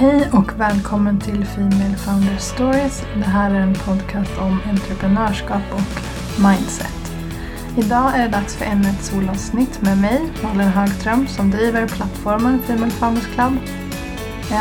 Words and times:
Hej 0.00 0.30
och 0.32 0.60
välkommen 0.60 1.20
till 1.20 1.44
Female 1.44 1.96
Founder 1.96 2.36
Stories. 2.36 3.02
Det 3.14 3.24
här 3.24 3.50
är 3.50 3.60
en 3.60 3.74
podcast 3.74 4.38
om 4.38 4.60
entreprenörskap 4.70 5.62
och 5.72 6.02
mindset. 6.42 7.12
Idag 7.76 8.14
är 8.14 8.22
det 8.22 8.28
dags 8.28 8.56
för 8.56 8.64
ännu 8.64 8.88
ett 8.88 9.04
solavsnitt 9.04 9.82
med 9.82 9.98
mig, 9.98 10.32
Malin 10.42 10.68
Högström, 10.68 11.26
som 11.26 11.50
driver 11.50 11.88
plattformen 11.88 12.62
Female 12.62 12.90
Founders 12.90 13.26
Club. 13.26 13.52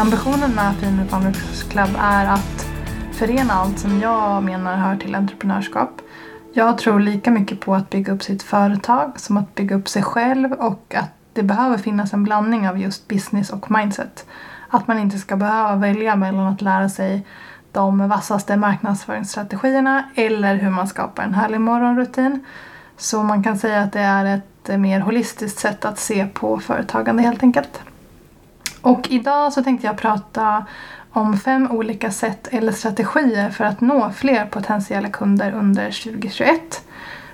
Ambitionen 0.02 0.56
med 0.56 0.76
Female 0.76 1.08
Founders 1.08 1.64
Club 1.64 1.90
är 2.00 2.26
att 2.26 2.68
förena 3.12 3.54
allt 3.54 3.80
som 3.80 4.00
jag 4.00 4.44
menar 4.44 4.78
hör 4.78 4.96
till 4.96 5.16
entreprenörskap. 5.16 6.02
Jag 6.54 6.78
tror 6.78 7.00
lika 7.00 7.32
mycket 7.32 7.60
på 7.60 7.76
att 7.76 7.90
bygga 7.90 8.14
upp 8.14 8.24
sitt 8.24 8.44
företag 8.44 9.20
som 9.20 9.38
att 9.38 9.56
bygga 9.56 9.76
upp 9.76 9.90
sig 9.90 10.04
själv 10.04 10.54
och 10.54 10.96
att 10.96 11.12
det 11.34 11.44
behöver 11.44 11.78
finnas 11.78 12.14
en 12.14 12.24
blandning 12.24 12.70
av 12.70 12.80
just 12.80 13.08
business 13.08 13.50
och 13.50 13.72
mindset. 13.72 14.26
Att 14.70 14.88
man 14.88 15.00
inte 15.00 15.18
ska 15.18 15.36
behöva 15.36 15.76
välja 15.76 16.16
mellan 16.16 16.48
att 16.48 16.62
lära 16.62 16.90
sig 16.90 17.26
de 17.72 18.10
vassaste 18.10 18.58
marknadsföringsstrategierna 18.58 20.04
eller 20.16 20.56
hur 20.56 20.70
man 20.70 20.88
skapar 20.88 21.24
en 21.24 21.34
härlig 21.34 21.62
morgonrutin. 21.62 22.46
Så 22.98 23.24
man 23.24 23.44
kan 23.44 23.58
säga 23.58 23.82
att 23.82 23.94
det 23.94 24.00
är 24.00 24.26
ett 24.26 24.80
mer 24.80 25.00
holistiskt 25.00 25.60
sätt 25.60 25.86
att 25.86 26.00
se 26.00 26.28
på 26.28 26.60
företagande 26.60 27.24
helt 27.24 27.44
enkelt. 27.44 27.82
Och 28.82 29.08
idag 29.10 29.54
så 29.54 29.64
tänkte 29.64 29.88
jag 29.88 29.98
prata 29.98 30.66
om 31.12 31.38
fem 31.38 31.72
olika 31.72 32.12
sätt 32.12 32.48
eller 32.52 32.72
strategier 32.72 33.50
för 33.50 33.66
att 33.66 33.82
nå 33.82 34.12
fler 34.12 34.46
potentiella 34.46 35.10
kunder 35.10 35.52
under 35.52 36.04
2021. 36.04 36.84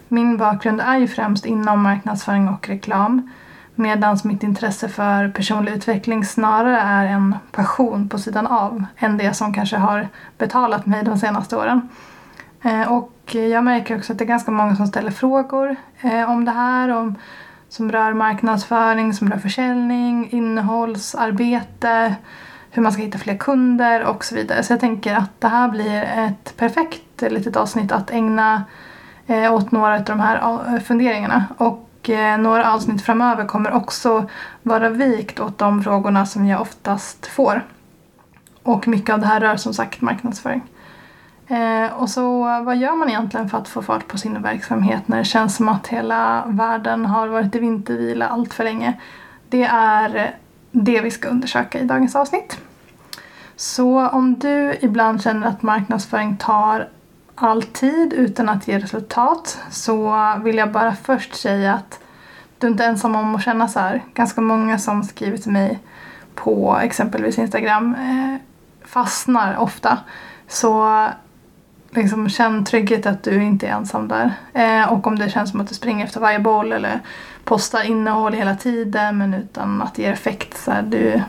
Min 0.08 0.38
bakgrund 0.38 0.82
är 0.82 0.98
ju 0.98 1.08
främst 1.08 1.46
inom 1.46 1.82
marknadsföring 1.82 2.50
och 2.50 2.70
reklam 2.70 3.30
medan 3.76 4.18
mitt 4.24 4.44
intresse 4.44 4.90
för 4.90 5.30
personlig 5.30 5.74
utveckling 5.74 6.26
snarare 6.26 6.80
är 6.80 7.06
en 7.06 7.36
passion 7.52 8.10
på 8.10 8.18
sidan 8.18 8.48
av 8.48 8.86
än 8.98 9.18
det 9.18 9.34
som 9.34 9.54
kanske 9.54 9.78
har 9.78 10.08
betalat 10.38 10.86
mig 10.86 11.04
de 11.04 11.18
senaste 11.18 11.58
åren. 11.58 11.90
Eh, 12.64 12.92
och 12.92 13.36
jag 13.36 13.64
märker 13.64 13.98
också 13.98 14.12
att 14.12 14.20
det 14.20 14.26
är 14.26 14.28
ganska 14.28 14.52
många 14.52 14.76
som 14.76 14.88
ställer 14.88 15.12
frågor 15.12 15.76
eh, 16.02 16.32
om 16.32 16.46
det 16.46 16.52
här, 16.52 16.90
om, 16.90 17.16
som 17.70 17.92
rör 17.92 18.14
marknadsföring, 18.14 19.14
som 19.14 19.32
rör 19.32 19.38
försäljning, 19.38 20.30
innehållsarbete, 20.32 22.16
hur 22.72 22.82
man 22.82 22.92
ska 22.92 23.02
hitta 23.02 23.18
fler 23.18 23.38
kunder 23.38 24.04
och 24.04 24.26
så 24.26 24.36
vidare. 24.36 24.64
Så 24.64 24.74
jag 24.74 24.80
tänker 24.80 25.16
att 25.16 25.42
det 25.42 25.48
här 25.48 25.70
blir 25.70 26.04
ett 26.04 26.58
perfekt 26.58 27.22
litet 27.22 27.56
avsnitt 27.56 27.92
att 27.92 28.12
ägna 28.12 28.64
eh, 29.28 29.54
åt 29.54 29.72
några 29.72 29.96
av 29.96 30.04
de 30.04 30.20
här 30.20 30.80
funderingarna. 30.80 31.46
Och 31.58 31.90
Eh, 32.10 32.38
några 32.38 32.74
avsnitt 32.74 33.02
framöver 33.02 33.46
kommer 33.46 33.72
också 33.74 34.30
vara 34.64 34.90
vikt 34.90 35.40
åt 35.40 35.58
de 35.58 35.84
frågorna 35.84 36.26
som 36.26 36.46
jag 36.46 36.62
oftast 36.62 37.26
får. 37.26 37.66
Och 38.64 38.88
mycket 38.88 39.14
av 39.14 39.20
det 39.20 39.28
här 39.28 39.40
rör 39.40 39.56
som 39.56 39.74
sagt 39.74 40.02
marknadsföring. 40.02 40.62
Eh, 41.48 41.94
och 41.94 42.10
så 42.10 42.44
vad 42.64 42.78
gör 42.78 42.96
man 42.96 43.10
egentligen 43.10 43.50
för 43.50 43.58
att 43.58 43.68
få 43.68 43.82
fart 43.82 44.08
på 44.08 44.18
sin 44.18 44.42
verksamhet 44.42 45.08
när 45.08 45.18
det 45.18 45.24
känns 45.24 45.56
som 45.56 45.70
att 45.70 45.88
hela 45.88 46.44
världen 46.48 47.06
har 47.06 47.28
varit 47.28 47.56
i 47.56 47.60
vintervila 47.60 48.28
allt 48.28 48.54
för 48.54 48.64
länge? 48.64 48.94
Det 49.50 49.64
är 49.64 50.36
det 50.72 51.02
vi 51.02 51.12
ska 51.12 51.28
undersöka 51.28 51.80
i 51.80 51.86
dagens 51.86 52.16
avsnitt. 52.16 52.58
Så 53.56 54.08
om 54.10 54.40
du 54.40 54.78
ibland 54.82 55.22
känner 55.22 55.48
att 55.48 55.62
marknadsföring 55.62 56.38
tar 56.38 56.88
all 57.36 57.64
tid 57.64 58.14
utan 58.14 58.50
att 58.50 58.68
ge 58.68 58.80
resultat 58.80 59.60
så 59.70 60.16
vill 60.44 60.58
jag 60.58 60.72
bara 60.72 60.96
först 60.96 61.36
säga 61.36 61.74
att 61.74 62.00
du 62.58 62.68
inte 62.68 62.84
är 62.84 62.90
ensam 62.90 63.16
om 63.16 63.36
att 63.36 63.44
känna 63.44 63.68
så 63.68 63.80
här. 63.80 64.04
Ganska 64.14 64.42
många 64.42 64.80
som 64.80 65.04
skriver 65.04 65.38
till 65.38 65.52
mig 65.52 65.80
på 66.36 66.80
exempelvis 66.82 67.40
Instagram 67.40 67.96
eh, 67.96 68.36
fastnar 68.88 69.58
ofta. 69.58 69.98
Så 70.48 71.08
liksom, 71.92 72.30
känn 72.30 72.66
trygghet 72.66 73.06
att 73.06 73.24
du 73.24 73.44
inte 73.44 73.68
är 73.68 73.72
ensam 73.72 74.08
där. 74.08 74.34
Eh, 74.54 74.94
och 74.94 75.08
om 75.08 75.20
det 75.20 75.30
känns 75.30 75.52
som 75.52 75.62
att 75.62 75.70
du 75.70 75.76
springer 75.76 76.06
efter 76.06 76.20
varje 76.20 76.40
boll 76.40 76.72
eller 76.72 77.00
postar 77.44 77.84
innehåll 77.84 78.34
hela 78.34 78.56
tiden 78.56 79.18
men 79.18 79.34
utan 79.34 79.82
att 79.82 79.96
det 79.96 80.02
ger 80.02 80.12
effekt 80.12 80.58
så 80.58 80.72
här, 80.72 80.82
du, 80.82 81.22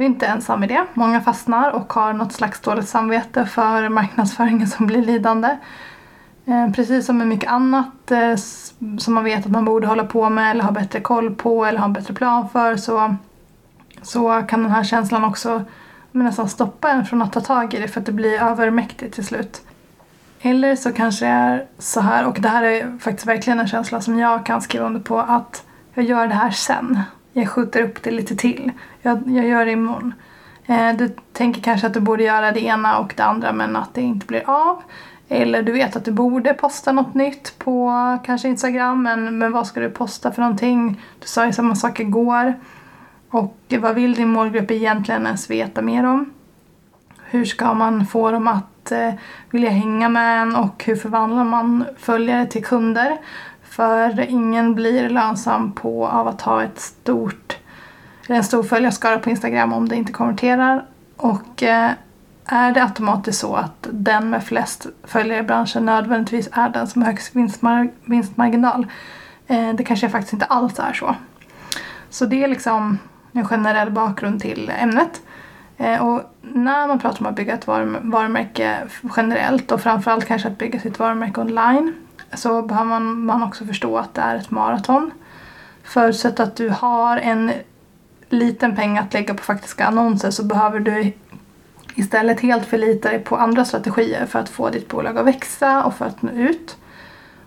du 0.00 0.04
är 0.04 0.08
inte 0.08 0.26
ensam 0.26 0.64
i 0.64 0.66
det. 0.66 0.86
Många 0.94 1.20
fastnar 1.20 1.70
och 1.70 1.92
har 1.92 2.12
något 2.12 2.32
slags 2.32 2.60
dåligt 2.60 2.88
samvete 2.88 3.46
för 3.46 3.88
marknadsföringen 3.88 4.68
som 4.68 4.86
blir 4.86 5.02
lidande. 5.02 5.56
Eh, 6.46 6.72
precis 6.72 7.06
som 7.06 7.18
med 7.18 7.26
mycket 7.26 7.50
annat 7.50 8.10
eh, 8.10 8.34
som 8.98 9.14
man 9.14 9.24
vet 9.24 9.46
att 9.46 9.52
man 9.52 9.64
borde 9.64 9.86
hålla 9.86 10.04
på 10.04 10.30
med 10.30 10.50
eller 10.50 10.64
ha 10.64 10.70
bättre 10.70 11.00
koll 11.00 11.34
på 11.34 11.64
eller 11.64 11.78
ha 11.78 11.84
en 11.84 11.92
bättre 11.92 12.14
plan 12.14 12.48
för 12.48 12.76
så, 12.76 13.16
så 14.02 14.42
kan 14.48 14.62
den 14.62 14.72
här 14.72 14.84
känslan 14.84 15.24
också 15.24 15.64
nästan 16.12 16.48
stoppa 16.48 16.90
en 16.90 17.06
från 17.06 17.22
att 17.22 17.32
ta 17.32 17.40
tag 17.40 17.74
i 17.74 17.80
det 17.80 17.88
för 17.88 18.00
att 18.00 18.06
det 18.06 18.12
blir 18.12 18.42
övermäktigt 18.42 19.14
till 19.14 19.26
slut. 19.26 19.62
Eller 20.40 20.76
så 20.76 20.92
kanske 20.92 21.24
det 21.24 21.30
är 21.30 21.66
så 21.78 22.00
här, 22.00 22.26
och 22.26 22.40
det 22.40 22.48
här 22.48 22.62
är 22.62 22.98
faktiskt 22.98 23.26
verkligen 23.26 23.60
en 23.60 23.68
känsla 23.68 24.00
som 24.00 24.18
jag 24.18 24.46
kan 24.46 24.62
skriva 24.62 24.86
under 24.86 25.00
på, 25.00 25.18
att 25.20 25.64
jag 25.94 26.04
gör 26.04 26.26
det 26.26 26.34
här 26.34 26.50
sen. 26.50 27.00
Jag 27.32 27.48
skjuter 27.48 27.82
upp 27.82 28.02
det 28.02 28.10
lite 28.10 28.36
till. 28.36 28.72
Jag, 29.02 29.22
jag 29.26 29.46
gör 29.46 29.64
det 29.64 29.72
imorgon. 29.72 30.14
Eh, 30.66 30.92
du 30.96 31.08
tänker 31.32 31.62
kanske 31.62 31.86
att 31.86 31.94
du 31.94 32.00
borde 32.00 32.22
göra 32.22 32.52
det 32.52 32.60
ena 32.60 32.98
och 32.98 33.14
det 33.16 33.24
andra 33.24 33.52
men 33.52 33.76
att 33.76 33.94
det 33.94 34.00
inte 34.00 34.26
blir 34.26 34.50
av. 34.50 34.82
Eller 35.28 35.62
du 35.62 35.72
vet 35.72 35.96
att 35.96 36.04
du 36.04 36.12
borde 36.12 36.54
posta 36.54 36.92
något 36.92 37.14
nytt 37.14 37.58
på 37.58 37.92
kanske 38.24 38.48
Instagram 38.48 39.02
men, 39.02 39.38
men 39.38 39.52
vad 39.52 39.66
ska 39.66 39.80
du 39.80 39.90
posta 39.90 40.32
för 40.32 40.42
någonting? 40.42 41.00
Du 41.20 41.26
sa 41.26 41.46
ju 41.46 41.52
samma 41.52 41.74
sak 41.74 42.00
igår. 42.00 42.54
Och 43.30 43.56
vad 43.78 43.94
vill 43.94 44.14
din 44.14 44.28
målgrupp 44.28 44.70
egentligen 44.70 45.26
ens 45.26 45.50
veta 45.50 45.82
mer 45.82 46.06
om? 46.06 46.32
Hur 47.24 47.44
ska 47.44 47.74
man 47.74 48.06
få 48.06 48.30
dem 48.30 48.48
att 48.48 48.92
eh, 48.92 49.14
vilja 49.50 49.70
hänga 49.70 50.08
med 50.08 50.42
en 50.42 50.56
och 50.56 50.84
hur 50.84 50.96
förvandlar 50.96 51.44
man 51.44 51.84
följare 51.98 52.46
till 52.46 52.64
kunder? 52.64 53.18
För 53.80 54.20
ingen 54.20 54.74
blir 54.74 55.08
lönsam 55.08 55.72
på 55.72 56.06
av 56.06 56.28
att 56.28 56.40
ha 56.40 56.62
ett 56.62 56.80
stort, 56.80 57.56
en 58.28 58.44
stor 58.44 58.62
följarskara 58.62 59.18
på 59.18 59.30
Instagram 59.30 59.72
om 59.72 59.88
det 59.88 59.96
inte 59.96 60.12
konverterar. 60.12 60.84
Och 61.16 61.62
eh, 61.62 61.90
är 62.44 62.72
det 62.72 62.82
automatiskt 62.82 63.40
så 63.40 63.54
att 63.54 63.88
den 63.90 64.30
med 64.30 64.44
flest 64.44 64.86
följare 65.04 65.40
i 65.40 65.42
branschen 65.42 65.86
nödvändigtvis 65.86 66.48
är 66.52 66.68
den 66.68 66.86
som 66.86 67.02
har 67.02 67.06
högst 67.06 67.36
vinstmar 67.36 67.90
vinstmarginal? 68.04 68.86
Eh, 69.46 69.74
det 69.74 69.84
kanske 69.84 70.08
faktiskt 70.08 70.32
inte 70.32 70.46
alls 70.46 70.78
är 70.78 70.92
så. 70.92 71.14
Så 72.10 72.26
det 72.26 72.44
är 72.44 72.48
liksom 72.48 72.98
en 73.32 73.44
generell 73.44 73.90
bakgrund 73.90 74.40
till 74.40 74.72
ämnet. 74.78 75.22
Eh, 75.76 76.06
och 76.06 76.22
när 76.42 76.86
man 76.86 76.98
pratar 76.98 77.20
om 77.20 77.26
att 77.26 77.36
bygga 77.36 77.54
ett 77.54 77.66
varumärke 77.66 78.76
generellt 79.16 79.72
och 79.72 79.80
framförallt 79.80 80.26
kanske 80.26 80.48
att 80.48 80.58
bygga 80.58 80.80
sitt 80.80 80.98
varumärke 80.98 81.40
online 81.40 81.94
så 82.34 82.62
behöver 82.62 82.88
man, 82.88 83.24
man 83.24 83.42
också 83.42 83.64
förstå 83.64 83.98
att 83.98 84.14
det 84.14 84.20
är 84.20 84.36
ett 84.36 84.50
maraton. 84.50 85.10
Förutsatt 85.82 86.40
att 86.40 86.56
du 86.56 86.68
har 86.68 87.16
en 87.16 87.52
liten 88.28 88.76
peng 88.76 88.98
att 88.98 89.14
lägga 89.14 89.34
på 89.34 89.42
faktiska 89.42 89.86
annonser 89.86 90.30
så 90.30 90.44
behöver 90.44 90.80
du 90.80 91.12
istället 91.94 92.40
helt 92.40 92.66
förlita 92.66 93.08
dig 93.08 93.18
på 93.18 93.36
andra 93.36 93.64
strategier 93.64 94.26
för 94.26 94.38
att 94.38 94.48
få 94.48 94.70
ditt 94.70 94.88
bolag 94.88 95.18
att 95.18 95.26
växa 95.26 95.84
och 95.84 95.94
för 95.94 96.04
att 96.04 96.22
nå 96.22 96.30
ut. 96.30 96.76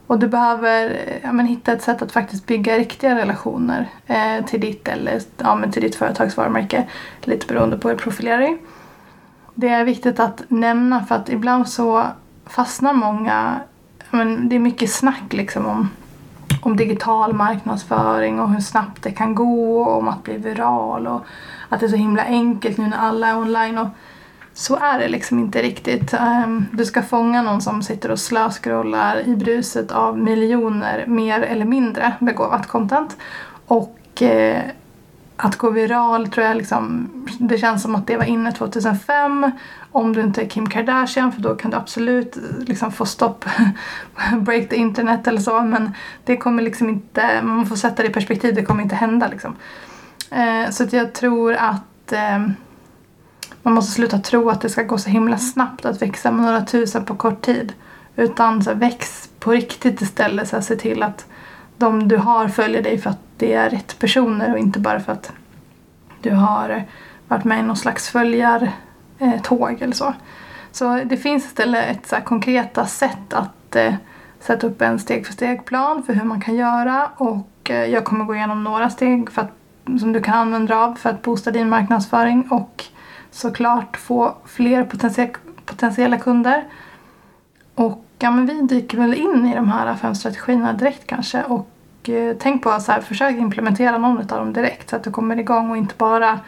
Och 0.07 0.19
du 0.19 0.27
behöver 0.27 0.99
ja, 1.23 1.31
men, 1.31 1.45
hitta 1.45 1.73
ett 1.73 1.81
sätt 1.81 2.01
att 2.01 2.11
faktiskt 2.11 2.45
bygga 2.45 2.77
riktiga 2.77 3.15
relationer 3.15 3.89
eh, 4.07 4.45
till 4.45 4.61
ditt 4.61 4.87
eller 4.87 5.21
ja, 5.37 5.55
men 5.55 5.71
till 5.71 5.81
ditt 5.81 5.95
företags 5.95 6.37
varumärke. 6.37 6.87
Lite 7.21 7.47
beroende 7.47 7.77
på 7.77 7.89
hur 7.89 7.95
du 7.95 8.03
profilerar 8.03 8.37
dig. 8.37 8.57
Det 9.55 9.69
är 9.69 9.83
viktigt 9.83 10.19
att 10.19 10.43
nämna 10.47 11.05
för 11.05 11.15
att 11.15 11.29
ibland 11.29 11.69
så 11.69 12.07
fastnar 12.45 12.93
många, 12.93 13.59
men, 14.13 14.49
det 14.49 14.55
är 14.55 14.59
mycket 14.59 14.91
snack 14.91 15.33
liksom 15.33 15.65
om, 15.65 15.89
om 16.61 16.77
digital 16.77 17.33
marknadsföring 17.33 18.39
och 18.39 18.49
hur 18.49 18.59
snabbt 18.59 19.03
det 19.03 19.11
kan 19.11 19.35
gå 19.35 19.81
och 19.81 19.97
om 19.97 20.07
att 20.07 20.23
bli 20.23 20.37
viral 20.37 21.07
och 21.07 21.25
att 21.69 21.79
det 21.79 21.85
är 21.85 21.89
så 21.89 21.95
himla 21.95 22.23
enkelt 22.23 22.77
nu 22.77 22.87
när 22.87 22.97
alla 22.97 23.27
är 23.27 23.37
online. 23.37 23.77
Och 23.77 23.87
så 24.53 24.75
är 24.75 24.99
det 24.99 25.07
liksom 25.07 25.39
inte 25.39 25.61
riktigt. 25.61 26.13
Ehm, 26.13 26.65
du 26.71 26.85
ska 26.85 27.01
fånga 27.01 27.41
någon 27.41 27.61
som 27.61 27.83
sitter 27.83 28.11
och 28.11 28.19
slöskrollar 28.19 29.27
i 29.27 29.35
bruset 29.35 29.91
av 29.91 30.17
miljoner 30.19 31.05
mer 31.07 31.41
eller 31.41 31.65
mindre 31.65 32.13
begåvat 32.19 32.67
content. 32.67 33.17
Och 33.67 34.21
eh, 34.21 34.61
att 35.37 35.55
gå 35.55 35.69
viral 35.69 36.27
tror 36.27 36.45
jag 36.45 36.57
liksom, 36.57 37.09
det 37.39 37.57
känns 37.57 37.81
som 37.81 37.95
att 37.95 38.07
det 38.07 38.17
var 38.17 38.25
inne 38.25 38.51
2005. 38.51 39.51
Om 39.91 40.13
du 40.13 40.21
inte 40.21 40.41
är 40.41 40.49
Kim 40.49 40.69
Kardashian 40.69 41.31
för 41.31 41.41
då 41.41 41.55
kan 41.55 41.71
du 41.71 41.77
absolut 41.77 42.37
liksom 42.59 42.91
få 42.91 43.05
stopp, 43.05 43.45
break 44.39 44.69
the 44.69 44.75
internet 44.75 45.27
eller 45.27 45.41
så. 45.41 45.61
Men 45.61 45.93
det 46.23 46.37
kommer 46.37 46.63
liksom 46.63 46.89
inte, 46.89 47.41
man 47.41 47.65
får 47.65 47.75
sätta 47.75 48.03
det 48.03 48.09
i 48.09 48.13
perspektiv, 48.13 48.55
det 48.55 48.65
kommer 48.65 48.83
inte 48.83 48.95
hända 48.95 49.27
liksom. 49.27 49.55
Eh, 50.31 50.69
så 50.71 50.83
att 50.83 50.93
jag 50.93 51.13
tror 51.13 51.53
att 51.53 52.11
eh, 52.11 52.47
man 53.63 53.73
måste 53.73 53.91
sluta 53.91 54.17
tro 54.17 54.49
att 54.49 54.61
det 54.61 54.69
ska 54.69 54.83
gå 54.83 54.97
så 54.97 55.09
himla 55.09 55.37
snabbt 55.37 55.85
att 55.85 56.01
växa 56.01 56.31
med 56.31 56.45
några 56.45 56.65
tusen 56.65 57.05
på 57.05 57.15
kort 57.15 57.41
tid. 57.41 57.73
Utan 58.15 58.63
så 58.63 58.73
väx 58.73 59.29
på 59.39 59.51
riktigt 59.51 60.01
istället. 60.01 60.47
Så 60.49 60.61
se 60.61 60.75
till 60.75 61.03
att 61.03 61.25
de 61.77 62.07
du 62.07 62.17
har 62.17 62.47
följer 62.47 62.83
dig 62.83 62.97
för 62.97 63.09
att 63.09 63.19
det 63.37 63.53
är 63.53 63.69
rätt 63.69 63.99
personer 63.99 64.51
och 64.51 64.59
inte 64.59 64.79
bara 64.79 64.99
för 64.99 65.11
att 65.11 65.31
du 66.21 66.31
har 66.31 66.83
varit 67.27 67.43
med 67.43 67.59
i 67.59 67.63
någon 67.63 67.77
slags 67.77 68.09
följartåg 68.09 69.81
eller 69.81 69.93
så. 69.93 70.13
Så 70.71 71.01
det 71.05 71.17
finns 71.17 71.45
istället 71.45 71.97
ett 71.97 72.07
så 72.07 72.15
konkreta 72.15 72.85
sätt 72.85 73.33
att 73.33 73.75
eh, 73.75 73.93
sätta 74.39 74.67
upp 74.67 74.81
en 74.81 74.99
steg 74.99 75.25
för 75.25 75.33
steg-plan 75.33 76.03
för 76.03 76.13
hur 76.13 76.23
man 76.23 76.41
kan 76.41 76.55
göra 76.55 77.09
och 77.17 77.69
eh, 77.69 77.85
jag 77.85 78.05
kommer 78.05 78.25
gå 78.25 78.35
igenom 78.35 78.63
några 78.63 78.89
steg 78.89 79.31
för 79.31 79.41
att, 79.41 79.51
som 79.99 80.13
du 80.13 80.21
kan 80.21 80.33
använda 80.33 80.77
av 80.77 80.95
för 80.95 81.09
att 81.09 81.21
boosta 81.21 81.51
din 81.51 81.69
marknadsföring 81.69 82.47
och 82.51 82.83
såklart 83.31 83.97
få 83.97 84.35
fler 84.45 84.83
potentiella 85.65 86.17
kunder. 86.17 86.63
Och 87.75 88.05
ja, 88.23 88.31
men 88.31 88.45
vi 88.45 88.61
dyker 88.61 88.97
väl 88.97 89.13
in 89.13 89.45
i 89.45 89.55
de 89.55 89.69
här 89.69 89.95
fem 89.95 90.15
strategierna 90.15 90.73
direkt 90.73 91.07
kanske 91.07 91.43
och 91.43 92.09
eh, 92.09 92.35
tänk 92.39 92.63
på 92.63 92.69
att 92.69 92.83
så 92.83 92.91
här, 92.91 93.01
försök 93.01 93.35
implementera 93.35 93.97
någon 93.97 94.17
av 94.17 94.25
dem 94.25 94.53
direkt 94.53 94.89
så 94.89 94.95
att 94.95 95.03
du 95.03 95.11
kommer 95.11 95.39
igång 95.39 95.71
och 95.71 95.77
inte 95.77 95.95
bara 95.97 96.39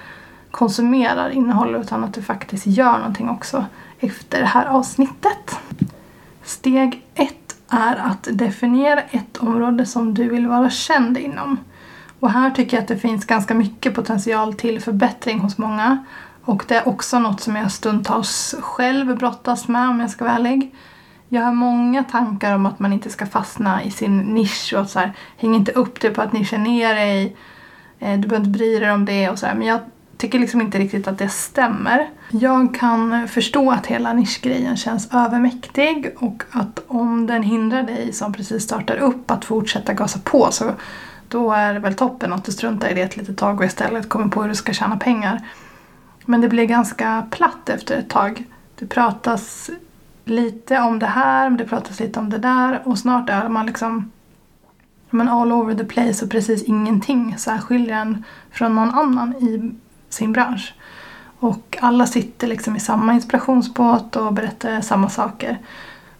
konsumerar 0.51 1.29
innehåll 1.29 1.75
utan 1.75 2.03
att 2.03 2.13
du 2.13 2.21
faktiskt 2.21 2.67
gör 2.67 2.97
någonting 2.97 3.29
också 3.29 3.65
efter 3.99 4.39
det 4.39 4.45
här 4.45 4.65
avsnittet. 4.65 5.59
Steg 6.43 7.05
ett 7.15 7.55
är 7.69 7.95
att 7.95 8.27
definiera 8.31 8.99
ett 8.99 9.37
område 9.37 9.85
som 9.85 10.13
du 10.13 10.29
vill 10.29 10.47
vara 10.47 10.69
känd 10.69 11.17
inom. 11.17 11.57
Och 12.19 12.31
här 12.31 12.51
tycker 12.51 12.77
jag 12.77 12.81
att 12.81 12.87
det 12.87 12.97
finns 12.97 13.25
ganska 13.25 13.53
mycket 13.53 13.95
potential 13.95 14.53
till 14.53 14.81
förbättring 14.81 15.39
hos 15.39 15.57
många. 15.57 16.05
Och 16.43 16.65
det 16.67 16.75
är 16.75 16.87
också 16.87 17.19
något 17.19 17.41
som 17.41 17.55
jag 17.55 17.71
stundtals 17.71 18.55
själv 18.59 19.17
brottas 19.17 19.67
med 19.67 19.89
om 19.89 19.99
jag 19.99 20.09
ska 20.09 20.25
vara 20.25 20.35
ärlig. 20.35 20.75
Jag 21.29 21.41
har 21.41 21.53
många 21.53 22.03
tankar 22.03 22.55
om 22.55 22.65
att 22.65 22.79
man 22.79 22.93
inte 22.93 23.09
ska 23.09 23.25
fastna 23.25 23.83
i 23.83 23.91
sin 23.91 24.17
nisch 24.17 24.73
och 24.77 24.89
så 24.89 24.99
här, 24.99 25.13
häng 25.37 25.55
inte 25.55 25.71
upp 25.71 26.01
dig 26.01 26.13
på 26.13 26.21
att 26.21 26.33
nischa 26.33 26.57
ner 26.57 26.95
dig. 26.95 27.35
Eh, 27.99 28.19
du 28.19 28.27
behöver 28.27 28.47
inte 28.47 28.57
bry 28.57 28.79
dig 28.79 28.91
om 28.91 29.05
det 29.05 29.29
och 29.29 29.39
så 29.39 29.45
här. 29.45 29.55
Men 29.55 29.67
jag 29.67 29.79
tycker 30.17 30.39
liksom 30.39 30.61
inte 30.61 30.79
riktigt 30.79 31.07
att 31.07 31.17
det 31.17 31.29
stämmer. 31.29 32.09
Jag 32.29 32.75
kan 32.75 33.27
förstå 33.27 33.71
att 33.71 33.85
hela 33.85 34.13
nischgrejen 34.13 34.77
känns 34.77 35.13
övermäktig 35.13 36.15
och 36.17 36.43
att 36.51 36.79
om 36.87 37.27
den 37.27 37.43
hindrar 37.43 37.83
dig 37.83 38.13
som 38.13 38.33
precis 38.33 38.63
startar 38.63 38.97
upp 38.97 39.31
att 39.31 39.45
fortsätta 39.45 39.93
gasa 39.93 40.19
på 40.23 40.51
så 40.51 40.71
då 41.27 41.51
är 41.51 41.73
det 41.73 41.79
väl 41.79 41.93
toppen 41.93 42.33
att 42.33 42.45
du 42.45 42.51
struntar 42.51 42.89
i 42.89 42.93
det 42.93 43.01
ett 43.01 43.17
litet 43.17 43.37
tag 43.37 43.59
och 43.59 43.65
istället 43.65 44.09
kommer 44.09 44.27
på 44.27 44.41
hur 44.41 44.49
du 44.49 44.55
ska 44.55 44.73
tjäna 44.73 44.97
pengar. 44.97 45.41
Men 46.25 46.41
det 46.41 46.49
blir 46.49 46.65
ganska 46.65 47.27
platt 47.31 47.69
efter 47.69 47.97
ett 47.97 48.09
tag. 48.09 48.43
Det 48.75 48.85
pratas 48.85 49.69
lite 50.25 50.79
om 50.79 50.99
det 50.99 51.05
här, 51.05 51.49
det 51.49 51.65
pratas 51.65 51.99
lite 51.99 52.19
om 52.19 52.29
det 52.29 52.37
där 52.37 52.81
och 52.83 52.99
snart 52.99 53.29
är 53.29 53.49
man 53.49 53.65
liksom 53.65 54.11
men 55.09 55.29
all 55.29 55.51
over 55.51 55.75
the 55.75 55.83
place 55.83 56.25
och 56.25 56.31
precis 56.31 56.63
ingenting 56.63 57.37
särskiljer 57.37 57.95
en 57.95 58.23
från 58.51 58.75
någon 58.75 58.89
annan 58.89 59.35
i 59.35 59.71
sin 60.09 60.31
bransch. 60.31 60.73
Och 61.39 61.77
alla 61.81 62.05
sitter 62.05 62.47
liksom 62.47 62.75
i 62.75 62.79
samma 62.79 63.13
inspirationsbåt 63.13 64.15
och 64.15 64.33
berättar 64.33 64.81
samma 64.81 65.09
saker. 65.09 65.57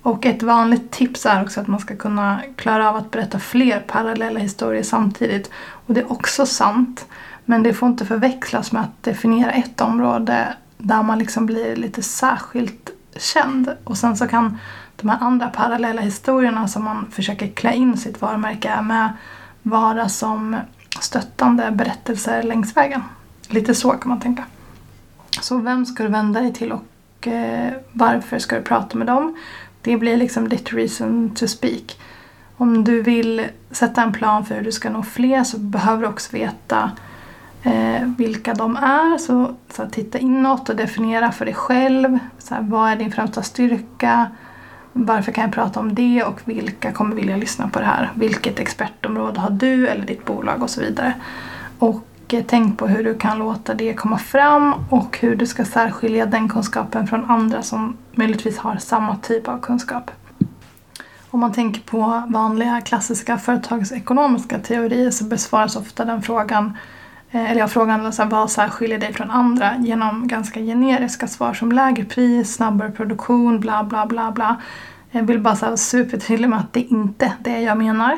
Och 0.01 0.25
ett 0.25 0.43
vanligt 0.43 0.91
tips 0.91 1.25
är 1.25 1.43
också 1.43 1.61
att 1.61 1.67
man 1.67 1.79
ska 1.79 1.95
kunna 1.95 2.41
klara 2.55 2.89
av 2.89 2.95
att 2.95 3.11
berätta 3.11 3.39
fler 3.39 3.79
parallella 3.79 4.39
historier 4.39 4.83
samtidigt. 4.83 5.51
Och 5.55 5.93
det 5.93 6.01
är 6.01 6.11
också 6.11 6.45
sant. 6.45 7.05
Men 7.45 7.63
det 7.63 7.73
får 7.73 7.89
inte 7.89 8.05
förväxlas 8.05 8.71
med 8.71 8.81
att 8.81 9.03
definiera 9.03 9.51
ett 9.51 9.81
område 9.81 10.53
där 10.77 11.03
man 11.03 11.19
liksom 11.19 11.45
blir 11.45 11.75
lite 11.75 12.01
särskilt 12.01 12.94
känd. 13.15 13.75
Och 13.83 13.97
sen 13.97 14.17
så 14.17 14.27
kan 14.27 14.57
de 14.95 15.09
här 15.09 15.17
andra 15.21 15.49
parallella 15.49 16.01
historierna 16.01 16.67
som 16.67 16.83
man 16.83 17.11
försöker 17.11 17.47
klä 17.47 17.73
in 17.73 17.97
sitt 17.97 18.21
varumärke 18.21 18.81
med 18.81 19.13
vara 19.61 20.09
som 20.09 20.57
stöttande 21.01 21.71
berättelser 21.71 22.43
längs 22.43 22.77
vägen. 22.77 23.03
Lite 23.47 23.75
så 23.75 23.91
kan 23.91 24.09
man 24.09 24.19
tänka. 24.19 24.43
Så 25.41 25.57
vem 25.57 25.85
ska 25.85 26.03
du 26.03 26.09
vända 26.09 26.41
dig 26.41 26.53
till 26.53 26.71
och 26.71 27.27
eh, 27.27 27.73
varför 27.91 28.39
ska 28.39 28.55
du 28.55 28.61
prata 28.61 28.97
med 28.97 29.07
dem? 29.07 29.37
Det 29.81 29.97
blir 29.97 30.17
liksom 30.17 30.49
ditt 30.49 30.73
reason 30.73 31.35
to 31.35 31.47
speak. 31.47 31.99
Om 32.57 32.83
du 32.83 33.01
vill 33.01 33.47
sätta 33.71 34.03
en 34.03 34.13
plan 34.13 34.45
för 34.45 34.55
hur 34.55 34.61
du 34.61 34.71
ska 34.71 34.89
nå 34.89 35.03
fler 35.03 35.43
så 35.43 35.57
behöver 35.57 36.01
du 36.01 36.07
också 36.07 36.37
veta 36.37 36.91
eh, 37.65 38.07
vilka 38.17 38.53
de 38.53 38.75
är. 38.75 39.17
Så, 39.17 39.55
så 39.69 39.85
titta 39.85 40.17
inåt 40.19 40.69
och 40.69 40.75
definiera 40.75 41.31
för 41.31 41.45
dig 41.45 41.53
själv. 41.53 42.19
Så 42.37 42.55
här, 42.55 42.61
vad 42.61 42.91
är 42.91 42.95
din 42.95 43.11
främsta 43.11 43.43
styrka? 43.43 44.27
Varför 44.93 45.31
kan 45.31 45.43
jag 45.43 45.53
prata 45.53 45.79
om 45.79 45.95
det 45.95 46.23
och 46.23 46.41
vilka 46.45 46.91
kommer 46.91 47.15
vilja 47.15 47.37
lyssna 47.37 47.69
på 47.69 47.79
det 47.79 47.85
här? 47.85 48.11
Vilket 48.15 48.59
expertområde 48.59 49.39
har 49.39 49.49
du 49.49 49.87
eller 49.87 50.05
ditt 50.05 50.25
bolag 50.25 50.63
och 50.63 50.69
så 50.69 50.81
vidare. 50.81 51.13
Och 51.79 52.33
eh, 52.33 52.43
tänk 52.47 52.77
på 52.77 52.87
hur 52.87 53.03
du 53.03 53.15
kan 53.15 53.37
låta 53.37 53.73
det 53.73 53.93
komma 53.93 54.17
fram 54.17 54.73
och 54.89 55.17
hur 55.21 55.35
du 55.35 55.45
ska 55.45 55.65
särskilja 55.65 56.25
den 56.25 56.49
kunskapen 56.49 57.07
från 57.07 57.25
andra 57.25 57.61
som 57.61 57.97
möjligtvis 58.11 58.57
har 58.57 58.75
samma 58.77 59.15
typ 59.15 59.47
av 59.47 59.59
kunskap. 59.59 60.11
Om 61.29 61.39
man 61.39 61.53
tänker 61.53 61.81
på 61.81 62.23
vanliga 62.27 62.81
klassiska 62.81 63.37
företagsekonomiska 63.37 64.59
teorier 64.59 65.11
så 65.11 65.23
besvaras 65.23 65.75
ofta 65.75 66.05
den 66.05 66.21
frågan 66.21 66.77
Eh, 67.35 67.51
eller 67.51 67.59
jag 67.59 67.71
frågan 67.71 68.13
så 68.13 68.23
här, 68.23 68.29
vad 68.29 68.51
särskiljer 68.51 68.99
dig 68.99 69.13
från 69.13 69.31
andra 69.31 69.75
genom 69.79 70.27
ganska 70.27 70.59
generiska 70.59 71.27
svar 71.27 71.53
som 71.53 71.71
lägre 71.71 72.05
pris, 72.05 72.53
snabbare 72.55 72.91
produktion, 72.91 73.59
bla 73.59 73.83
bla 73.83 74.05
bla 74.05 74.31
bla. 74.31 74.61
Jag 75.11 75.23
vill 75.23 75.39
bara 75.39 75.55
vara 75.55 75.77
supertydlig 75.77 76.49
med 76.49 76.59
att 76.59 76.73
det 76.73 76.81
inte 76.81 77.25
är 77.25 77.33
det 77.39 77.61
jag 77.61 77.77
menar. 77.77 78.17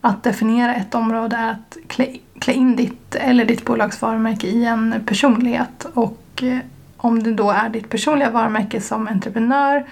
Att 0.00 0.22
definiera 0.22 0.74
ett 0.74 0.94
område 0.94 1.36
är 1.36 1.50
att 1.50 1.76
klä, 1.86 2.16
klä 2.38 2.52
in 2.52 2.76
ditt 2.76 3.14
eller 3.14 3.44
ditt 3.44 3.64
bolags 3.64 4.02
varumärke 4.02 4.46
i 4.46 4.64
en 4.64 4.94
personlighet 5.06 5.86
och 5.94 6.42
eh, 6.42 6.58
om 6.96 7.22
det 7.22 7.32
då 7.32 7.50
är 7.50 7.68
ditt 7.68 7.88
personliga 7.88 8.30
varumärke 8.30 8.80
som 8.80 9.08
entreprenör 9.08 9.84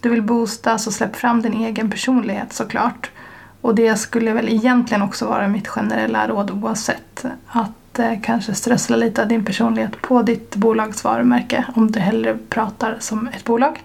du 0.00 0.08
vill 0.08 0.22
boosta 0.22 0.78
så 0.78 0.92
släpp 0.92 1.16
fram 1.16 1.42
din 1.42 1.54
egen 1.54 1.90
personlighet 1.90 2.52
såklart. 2.52 3.10
Och 3.60 3.74
det 3.74 3.96
skulle 3.96 4.32
väl 4.32 4.48
egentligen 4.48 5.02
också 5.02 5.26
vara 5.26 5.48
mitt 5.48 5.68
generella 5.68 6.28
råd 6.28 6.50
oavsett. 6.50 7.24
Att 7.46 7.98
eh, 7.98 8.20
kanske 8.22 8.54
strössla 8.54 8.96
lite 8.96 9.22
av 9.22 9.28
din 9.28 9.44
personlighet 9.44 10.02
på 10.02 10.22
ditt 10.22 10.56
bolags 10.56 11.04
varumärke 11.04 11.64
om 11.74 11.90
du 11.90 12.00
hellre 12.00 12.38
pratar 12.48 12.96
som 13.00 13.28
ett 13.28 13.44
bolag. 13.44 13.80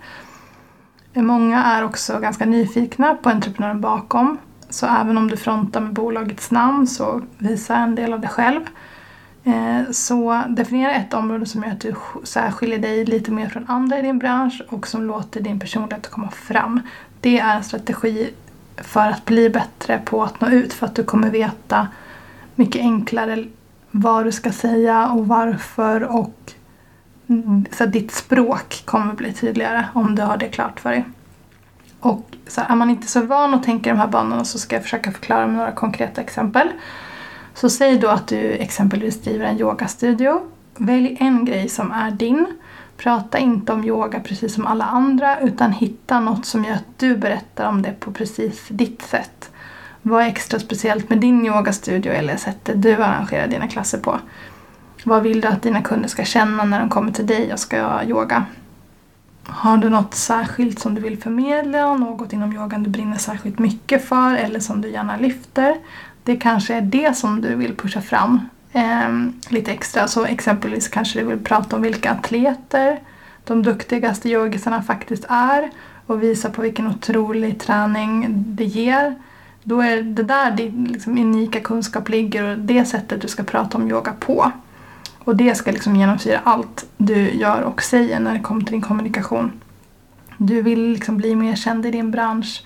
Många 1.13 1.63
är 1.63 1.83
också 1.83 2.19
ganska 2.19 2.45
nyfikna 2.45 3.15
på 3.15 3.29
entreprenören 3.29 3.81
bakom. 3.81 4.37
Så 4.69 4.85
även 4.85 5.17
om 5.17 5.27
du 5.27 5.37
frontar 5.37 5.81
med 5.81 5.93
bolagets 5.93 6.51
namn 6.51 6.87
så 6.87 7.21
visa 7.37 7.75
en 7.75 7.95
del 7.95 8.13
av 8.13 8.19
dig 8.19 8.29
själv. 8.29 8.61
Eh, 9.43 9.91
så 9.91 10.43
definiera 10.49 10.93
ett 10.93 11.13
område 11.13 11.45
som 11.45 11.63
gör 11.63 11.71
att 11.71 11.81
du 11.81 11.95
särskiljer 12.23 12.79
dig 12.79 13.05
lite 13.05 13.31
mer 13.31 13.49
från 13.49 13.65
andra 13.67 13.99
i 13.99 14.01
din 14.01 14.19
bransch 14.19 14.61
och 14.69 14.87
som 14.87 15.03
låter 15.03 15.41
din 15.41 15.59
personlighet 15.59 16.09
komma 16.09 16.31
fram. 16.31 16.81
Det 17.21 17.39
är 17.39 17.55
en 17.55 17.63
strategi 17.63 18.33
för 18.77 19.09
att 19.09 19.25
bli 19.25 19.49
bättre 19.49 20.01
på 20.05 20.23
att 20.23 20.41
nå 20.41 20.49
ut 20.49 20.73
för 20.73 20.85
att 20.85 20.95
du 20.95 21.03
kommer 21.03 21.29
veta 21.29 21.87
mycket 22.55 22.81
enklare 22.81 23.45
vad 23.91 24.25
du 24.25 24.31
ska 24.31 24.51
säga 24.51 25.07
och 25.09 25.27
varför 25.27 26.03
och 26.03 26.53
mm, 27.27 27.65
så 27.71 27.83
att 27.83 27.91
ditt 27.91 28.11
språk 28.11 28.81
kommer 28.85 29.13
bli 29.13 29.33
tydligare 29.33 29.85
om 29.93 30.15
du 30.15 30.21
har 30.21 30.37
det 30.37 30.47
klart 30.47 30.79
för 30.79 30.89
dig. 30.89 31.05
Och 31.99 32.35
så 32.47 32.61
är 32.61 32.75
man 32.75 32.89
inte 32.89 33.07
så 33.07 33.21
van 33.21 33.53
att 33.53 33.63
tänka 33.63 33.89
i 33.89 33.93
de 33.93 33.99
här 33.99 34.07
banorna 34.07 34.45
så 34.45 34.59
ska 34.59 34.75
jag 34.75 34.83
försöka 34.83 35.11
förklara 35.11 35.47
med 35.47 35.55
några 35.55 35.71
konkreta 35.71 36.21
exempel. 36.21 36.67
Så 37.53 37.69
säg 37.69 37.97
då 37.97 38.07
att 38.07 38.27
du 38.27 38.51
exempelvis 38.51 39.21
driver 39.21 39.45
en 39.45 39.59
yogastudio. 39.59 40.41
Välj 40.77 41.17
en 41.19 41.45
grej 41.45 41.69
som 41.69 41.91
är 41.91 42.11
din. 42.11 42.47
Prata 42.97 43.37
inte 43.37 43.73
om 43.73 43.83
yoga 43.85 44.19
precis 44.19 44.53
som 44.53 44.67
alla 44.67 44.85
andra 44.85 45.39
utan 45.39 45.71
hitta 45.71 46.19
något 46.19 46.45
som 46.45 46.63
gör 46.63 46.73
att 46.73 46.99
du 46.99 47.17
berättar 47.17 47.67
om 47.67 47.81
det 47.81 47.99
på 47.99 48.11
precis 48.11 48.65
ditt 48.69 49.01
sätt. 49.01 49.51
Vad 50.01 50.23
är 50.23 50.27
extra 50.27 50.59
speciellt 50.59 51.09
med 51.09 51.19
din 51.19 51.45
yogastudio 51.45 52.11
eller 52.11 52.37
sättet 52.37 52.81
du 52.81 52.93
arrangerar 53.03 53.47
dina 53.47 53.67
klasser 53.67 53.97
på? 53.97 54.19
Vad 55.03 55.23
vill 55.23 55.41
du 55.41 55.47
att 55.47 55.61
dina 55.61 55.81
kunder 55.81 56.09
ska 56.09 56.23
känna 56.25 56.63
när 56.63 56.79
de 56.79 56.89
kommer 56.89 57.11
till 57.11 57.27
dig 57.27 57.53
och 57.53 57.59
ska 57.59 58.03
yoga? 58.03 58.45
Har 59.47 59.77
du 59.77 59.89
något 59.89 60.13
särskilt 60.13 60.79
som 60.79 60.95
du 60.95 61.01
vill 61.01 61.21
förmedla? 61.21 61.93
Något 61.93 62.33
inom 62.33 62.53
yogan 62.53 62.83
du 62.83 62.89
brinner 62.89 63.17
särskilt 63.17 63.59
mycket 63.59 64.05
för 64.05 64.35
eller 64.35 64.59
som 64.59 64.81
du 64.81 64.89
gärna 64.89 65.17
lyfter? 65.17 65.75
Det 66.23 66.35
kanske 66.35 66.73
är 66.75 66.81
det 66.81 67.17
som 67.17 67.41
du 67.41 67.55
vill 67.55 67.75
pusha 67.75 68.01
fram 68.01 68.39
Ehm, 68.77 69.33
lite 69.49 69.71
extra. 69.71 70.07
Så 70.07 70.25
exempelvis 70.25 70.87
kanske 70.87 71.19
du 71.19 71.25
vill 71.25 71.39
prata 71.39 71.75
om 71.75 71.81
vilka 71.81 72.11
atleter 72.11 72.99
de 73.43 73.63
duktigaste 73.63 74.29
yogisarna 74.29 74.83
faktiskt 74.83 75.25
är 75.29 75.71
och 76.05 76.23
visa 76.23 76.49
på 76.49 76.61
vilken 76.61 76.87
otrolig 76.87 77.59
träning 77.59 78.43
det 78.47 78.63
ger. 78.63 79.15
Då 79.63 79.81
är 79.81 80.01
det 80.01 80.23
där 80.23 80.51
din 80.51 80.85
liksom, 80.85 81.17
unika 81.17 81.59
kunskap 81.59 82.09
ligger 82.09 82.43
och 82.43 82.57
det 82.57 82.85
sättet 82.85 83.21
du 83.21 83.27
ska 83.27 83.43
prata 83.43 83.77
om 83.77 83.91
yoga 83.91 84.13
på. 84.19 84.51
Och 85.19 85.35
det 85.35 85.55
ska 85.55 85.71
liksom 85.71 85.95
genomsyra 85.95 86.39
allt 86.43 86.85
du 86.97 87.31
gör 87.31 87.61
och 87.61 87.81
säger 87.81 88.19
när 88.19 88.33
det 88.33 88.39
kommer 88.39 88.61
till 88.61 88.71
din 88.71 88.81
kommunikation. 88.81 89.51
Du 90.37 90.61
vill 90.61 90.89
liksom 90.91 91.17
bli 91.17 91.35
mer 91.35 91.55
känd 91.55 91.85
i 91.85 91.91
din 91.91 92.11
bransch 92.11 92.63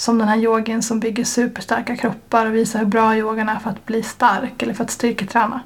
som 0.00 0.18
den 0.18 0.28
här 0.28 0.36
yogin 0.36 0.82
som 0.82 1.00
bygger 1.00 1.24
superstarka 1.24 1.96
kroppar 1.96 2.46
och 2.46 2.54
visar 2.54 2.78
hur 2.78 2.86
bra 2.86 3.16
yogan 3.16 3.48
är 3.48 3.58
för 3.58 3.70
att 3.70 3.86
bli 3.86 4.02
stark 4.02 4.62
eller 4.62 4.74
för 4.74 4.84
att 4.84 4.90
styrketräna. 4.90 5.60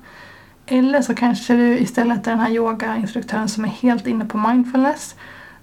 Eller 0.67 1.03
så 1.03 1.15
kanske 1.15 1.55
du 1.55 1.79
istället 1.79 2.27
är 2.27 2.31
den 2.31 2.41
här 2.41 2.51
yogainstruktören 2.51 3.49
som 3.49 3.65
är 3.65 3.69
helt 3.69 4.07
inne 4.07 4.25
på 4.25 4.39
mindfulness. 4.39 5.15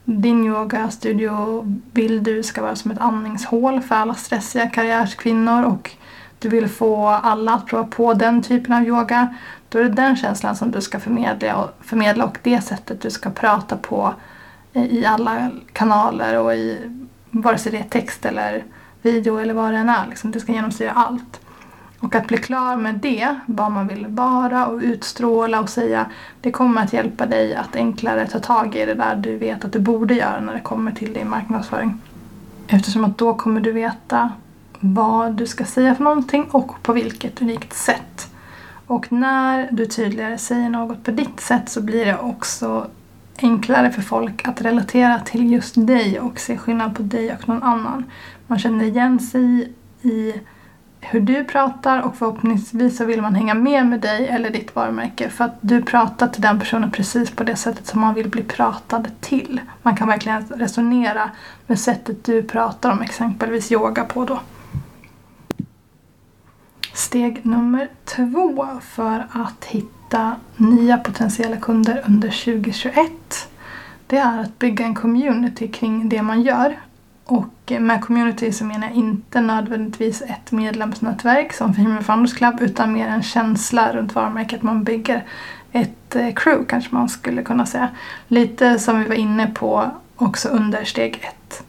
Din 0.06 0.46
yogastudio 0.46 1.66
vill 1.94 2.24
du 2.24 2.44
ska 2.44 2.62
vara 2.62 2.76
som 2.76 2.92
ett 2.92 3.00
andningshål 3.00 3.82
för 3.82 3.96
alla 3.96 4.14
stressiga 4.14 4.70
karriärskvinnor 4.70 5.64
och 5.64 5.92
du 6.40 6.50
vill 6.50 6.68
få 6.68 7.08
alla 7.08 7.54
att 7.54 7.66
prova 7.66 7.88
på 7.88 8.14
den 8.14 8.44
typen 8.44 8.74
av 8.74 8.84
yoga. 8.84 9.36
Då 9.70 9.80
är 9.80 9.84
det 9.84 9.90
den 9.90 10.16
känslan 10.16 10.56
som 10.56 10.72
du 10.72 10.82
ska 10.82 11.00
förmedla 11.00 11.56
och, 11.56 11.70
förmedla 11.82 12.26
och 12.26 12.38
det 12.44 12.62
sättet 12.62 13.02
du 13.02 13.10
ska 13.10 13.30
prata 13.30 13.78
på 13.78 14.14
i 14.74 15.06
alla 15.06 15.50
kanaler 15.74 16.40
och 16.40 16.56
i 16.56 16.92
vare 17.32 17.58
sig 17.58 17.72
det 17.72 17.78
är 17.78 17.84
text 17.84 18.26
eller 18.26 18.64
video 19.02 19.38
eller 19.38 19.54
vad 19.54 19.72
det 19.72 19.78
än 19.78 19.90
är. 19.90 20.08
Liksom, 20.08 20.32
det 20.32 20.40
ska 20.40 20.52
genomsyra 20.52 20.92
allt. 20.92 21.40
Och 22.00 22.16
att 22.16 22.28
bli 22.28 22.38
klar 22.38 22.76
med 22.78 22.96
det, 22.96 23.36
vad 23.46 23.72
man 23.72 23.88
vill 23.88 24.08
vara 24.08 24.68
och 24.68 24.80
utstråla 24.80 25.60
och 25.60 25.70
säga, 25.70 26.06
det 26.42 26.52
kommer 26.52 26.84
att 26.84 26.94
hjälpa 26.94 27.26
dig 27.26 27.56
att 27.56 27.76
enklare 27.76 28.28
ta 28.28 28.40
tag 28.40 28.76
i 28.76 28.86
det 28.86 28.94
där 28.94 29.16
du 29.16 29.38
vet 29.38 29.66
att 29.66 29.74
du 29.74 29.80
borde 29.80 30.14
göra 30.14 30.40
när 30.40 30.54
det 30.54 30.60
kommer 30.60 30.92
till 30.92 31.14
din 31.14 31.30
marknadsföring. 31.30 32.02
Eftersom 32.68 33.06
att 33.06 33.18
då 33.18 33.34
kommer 33.34 33.62
du 33.62 33.72
veta 33.72 34.32
vad 34.80 35.32
du 35.32 35.48
ska 35.48 35.66
säga 35.66 35.96
för 35.96 36.04
någonting 36.04 36.48
och 36.52 36.84
på 36.84 36.94
vilket 36.94 37.42
unikt 37.42 37.74
sätt. 37.74 38.32
Och 38.88 39.12
när 39.12 39.68
du 39.72 39.86
tydligare 39.86 40.38
säger 40.38 40.70
något 40.70 41.04
på 41.04 41.12
ditt 41.12 41.40
sätt 41.40 41.70
så 41.70 41.82
blir 41.82 42.06
det 42.06 42.18
också 42.18 42.88
enklare 43.44 43.92
för 43.92 44.02
folk 44.02 44.48
att 44.48 44.62
relatera 44.62 45.20
till 45.20 45.52
just 45.52 45.88
dig 45.88 46.20
och 46.20 46.40
se 46.40 46.58
skillnad 46.58 46.96
på 46.96 47.04
dig 47.04 47.34
och 47.34 47.50
någon 47.50 47.64
annan. 47.64 48.06
Man 48.48 48.60
känner 48.60 48.86
igen 48.86 49.20
sig 49.20 49.74
i 50.02 50.34
hur 51.02 51.20
du 51.20 51.44
pratar 51.44 52.02
och 52.02 52.16
förhoppningsvis 52.16 52.98
så 52.98 53.06
vill 53.06 53.22
man 53.22 53.36
hänga 53.36 53.54
med 53.54 53.86
med 53.86 54.02
dig 54.02 54.28
eller 54.28 54.50
ditt 54.50 54.76
varumärke 54.76 55.30
för 55.30 55.46
att 55.46 55.58
du 55.62 55.82
pratar 55.82 56.28
till 56.28 56.42
den 56.42 56.60
personen 56.60 56.92
precis 56.92 57.32
på 57.32 57.44
det 57.44 57.56
sättet 57.56 57.88
som 57.88 58.02
man 58.02 58.14
vill 58.14 58.30
bli 58.30 58.44
pratad 58.44 59.12
till. 59.22 59.62
Man 59.82 59.96
kan 59.96 60.08
verkligen 60.08 60.46
resonera 60.46 61.32
med 61.68 61.80
sättet 61.80 62.24
du 62.24 62.44
pratar 62.44 62.92
om 62.92 63.02
exempelvis 63.02 63.72
yoga 63.72 64.04
på 64.04 64.26
då. 64.26 64.40
Steg 66.94 67.46
nummer 67.46 67.90
två 68.06 68.68
för 68.82 69.28
att 69.32 69.66
hitta 69.66 70.01
nya 70.58 70.98
potentiella 70.98 71.58
kunder 71.58 72.04
under 72.08 72.30
2021 72.30 73.12
det 74.12 74.18
är 74.18 74.40
att 74.40 74.60
bygga 74.60 74.86
en 74.86 74.96
community 74.96 75.68
kring 75.68 76.10
det 76.10 76.22
man 76.22 76.42
gör 76.42 76.78
och 77.26 77.72
med 77.80 78.02
community 78.02 78.52
så 78.52 78.66
menar 78.66 78.88
jag 78.88 78.96
inte 78.96 79.42
nödvändigtvis 79.42 80.22
ett 80.22 80.52
medlemsnätverk 80.52 81.54
som 81.54 81.74
Female 81.74 82.04
Founders 82.04 82.34
Club 82.34 82.62
utan 82.62 82.94
mer 82.94 83.08
en 83.08 83.24
känsla 83.24 83.94
runt 83.94 84.16
varumärket. 84.16 84.62
Man 84.62 84.84
bygger 84.84 85.26
ett 85.72 86.16
eh, 86.16 86.34
crew 86.34 86.66
kanske 86.70 86.96
man 86.96 87.10
skulle 87.10 87.44
kunna 87.44 87.66
säga. 87.66 87.90
Lite 88.28 88.80
som 88.80 89.00
vi 89.00 89.08
var 89.08 89.16
inne 89.16 89.48
på 89.48 89.92
också 90.16 90.50
under 90.50 90.84
steg 90.84 91.22
ett. 91.24 91.64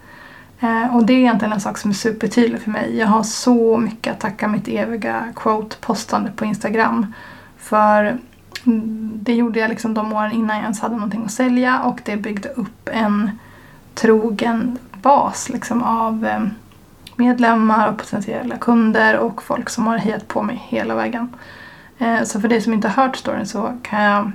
Eh, 0.61 0.97
och 0.97 1.07
det 1.07 1.13
är 1.13 1.19
egentligen 1.19 1.53
en 1.53 1.61
sak 1.61 1.79
som 1.79 1.91
är 1.91 1.95
supertydlig 1.95 2.61
för 2.61 2.71
mig. 2.71 2.97
Jag 2.97 3.07
har 3.07 3.23
så 3.23 3.79
mycket 3.79 4.13
att 4.13 4.21
tacka 4.21 4.49
mitt 4.49 4.69
eviga 4.69 5.25
quote-postande 5.37 6.31
på 6.37 6.45
Instagram. 6.45 7.15
För 7.59 8.19
Mm, 8.67 9.11
det 9.23 9.35
gjorde 9.35 9.61
jag 9.61 9.71
liksom 9.71 9.95
de 9.95 10.13
åren 10.13 10.33
innan 10.33 10.57
jag 10.57 10.63
ens 10.63 10.81
hade 10.81 10.95
någonting 10.95 11.25
att 11.25 11.33
sälja 11.33 11.83
och 11.83 12.01
det 12.05 12.17
byggde 12.17 12.49
upp 12.49 12.89
en 12.93 13.31
trogen 13.95 14.79
bas 15.03 15.49
liksom 15.49 15.83
av 15.83 16.27
eh, 16.27 16.43
medlemmar 17.17 17.89
och 17.89 17.99
potentiella 17.99 18.57
kunder 18.57 19.19
och 19.19 19.43
folk 19.43 19.71
som 19.71 19.87
har 19.87 19.99
hejat 19.99 20.29
på 20.29 20.43
mig 20.43 20.63
hela 20.69 20.95
vägen. 20.95 21.37
Eh, 21.99 22.23
så 22.23 22.41
för 22.41 22.49
dig 22.49 22.61
som 22.61 22.73
inte 22.73 22.89
har 22.89 23.03
hört 23.03 23.17
storyn 23.17 23.47
så 23.47 23.73
kan 23.83 24.03
jag 24.03 24.33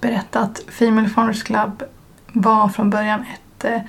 berätta 0.00 0.40
att 0.40 0.62
Female 0.68 1.08
Founders 1.08 1.42
Club 1.42 1.82
var 2.32 2.68
från 2.68 2.90
början 2.90 3.20
ett 3.20 3.64
eh, 3.64 3.80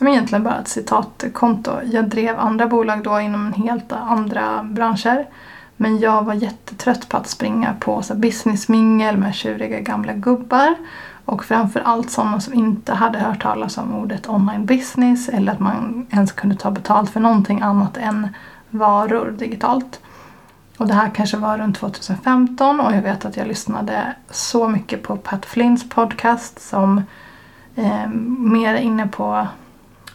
men 0.00 0.12
egentligen 0.12 0.44
bara 0.44 0.58
ett 0.60 0.68
citatkonto. 0.68 1.72
Jag 1.84 2.08
drev 2.08 2.38
andra 2.38 2.66
bolag 2.66 3.02
då 3.02 3.20
inom 3.20 3.52
helt 3.52 3.92
andra 3.92 4.62
branscher. 4.62 5.26
Men 5.80 5.98
jag 5.98 6.24
var 6.24 6.34
jättetrött 6.34 7.08
på 7.08 7.16
att 7.16 7.28
springa 7.28 7.74
på 7.80 8.02
så 8.02 8.14
businessmingel 8.14 9.16
med 9.16 9.34
tjuriga 9.34 9.80
gamla 9.80 10.12
gubbar. 10.12 10.74
Och 11.24 11.44
framförallt 11.44 12.10
sådana 12.10 12.40
som 12.40 12.54
inte 12.54 12.94
hade 12.94 13.18
hört 13.18 13.42
talas 13.42 13.78
om 13.78 13.94
ordet 13.94 14.28
online 14.28 14.66
business 14.66 15.28
eller 15.28 15.52
att 15.52 15.60
man 15.60 16.06
ens 16.10 16.32
kunde 16.32 16.56
ta 16.56 16.70
betalt 16.70 17.10
för 17.10 17.20
någonting 17.20 17.60
annat 17.60 17.96
än 17.96 18.28
varor 18.70 19.30
digitalt. 19.38 20.00
Och 20.78 20.86
det 20.86 20.94
här 20.94 21.10
kanske 21.14 21.36
var 21.36 21.58
runt 21.58 21.76
2015 21.76 22.80
och 22.80 22.94
jag 22.94 23.02
vet 23.02 23.24
att 23.24 23.36
jag 23.36 23.46
lyssnade 23.46 24.14
så 24.30 24.68
mycket 24.68 25.02
på 25.02 25.16
Pat 25.16 25.46
Flynns 25.46 25.88
podcast 25.88 26.60
som 26.60 27.02
eh, 27.74 28.08
mer 28.38 28.74
är 28.74 28.80
inne 28.80 29.06
på 29.06 29.46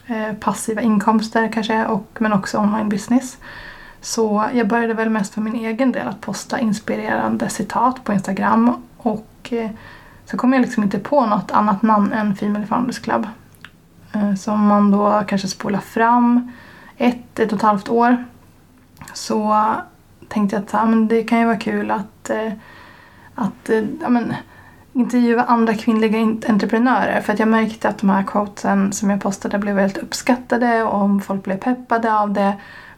eh, 0.06 0.34
passiva 0.40 0.82
inkomster 0.82 1.52
kanske 1.52 1.86
och, 1.86 2.08
men 2.18 2.32
också 2.32 2.58
online 2.58 2.88
business. 2.88 3.38
Så 4.04 4.44
jag 4.54 4.68
började 4.68 4.94
väl 4.94 5.10
mest 5.10 5.34
för 5.34 5.40
min 5.40 5.54
egen 5.54 5.92
del 5.92 6.08
att 6.08 6.20
posta 6.20 6.58
inspirerande 6.58 7.48
citat 7.48 8.04
på 8.04 8.12
Instagram 8.12 8.82
och 8.96 9.48
eh, 9.50 9.70
så 10.24 10.36
kom 10.36 10.52
jag 10.52 10.62
liksom 10.62 10.82
inte 10.82 10.98
på 10.98 11.26
något 11.26 11.50
annat 11.50 11.82
namn 11.82 12.12
än 12.12 12.36
Female 12.36 12.66
Founders 12.66 12.98
Club. 12.98 13.26
Eh, 14.12 14.34
så 14.34 14.52
om 14.52 14.66
man 14.66 14.90
då 14.90 15.22
kanske 15.26 15.48
spolar 15.48 15.78
fram 15.78 16.52
ett, 16.96 17.38
ett 17.38 17.52
och 17.52 17.56
ett 17.56 17.62
halvt 17.62 17.88
år 17.88 18.24
så 19.12 19.66
tänkte 20.28 20.56
jag 20.56 20.62
att 20.62 20.72
ja, 20.72 20.84
men 20.84 21.08
det 21.08 21.22
kan 21.22 21.38
ju 21.38 21.44
vara 21.44 21.56
kul 21.56 21.90
att, 21.90 22.30
eh, 22.30 22.52
att 23.34 23.70
eh, 23.70 23.84
ja, 24.00 24.08
men, 24.08 24.34
intervjua 24.92 25.44
andra 25.44 25.74
kvinnliga 25.74 26.18
entreprenörer 26.48 27.20
för 27.20 27.32
att 27.32 27.38
jag 27.38 27.48
märkte 27.48 27.88
att 27.88 27.98
de 27.98 28.10
här 28.10 28.22
quotesen 28.22 28.92
som 28.92 29.10
jag 29.10 29.20
postade 29.20 29.58
blev 29.58 29.74
väldigt 29.76 30.02
uppskattade 30.02 30.82
och 30.82 31.24
folk 31.24 31.44
blev 31.44 31.56
peppade 31.56 32.14
av 32.14 32.32
det. 32.32 32.54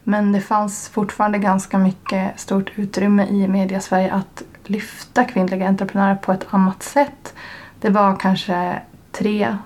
Men 0.09 0.33
det 0.33 0.41
fanns 0.41 0.89
fortfarande 0.89 1.39
ganska 1.39 1.79
mycket 1.79 2.41
stort 2.41 2.73
utrymme 2.75 3.27
i 3.27 3.49
mediasverige 3.49 4.13
att 4.13 4.43
lyfta 4.65 5.25
kvinnliga 5.25 5.69
entreprenörer 5.69 6.15
på 6.15 6.33
ett 6.33 6.47
annat 6.51 6.83
sätt. 6.83 7.35
Det 7.81 7.91
var 7.91 8.17
kanske 8.17 8.83
tre 9.13 9.57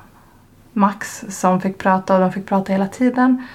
max 0.73 1.25
som 1.29 1.61
fick 1.61 1.79
prata 1.79 2.15
och 2.15 2.21
de 2.21 2.33
fick 2.33 2.47
prata 2.47 2.73
hela 2.73 2.87
tiden. 2.87 3.47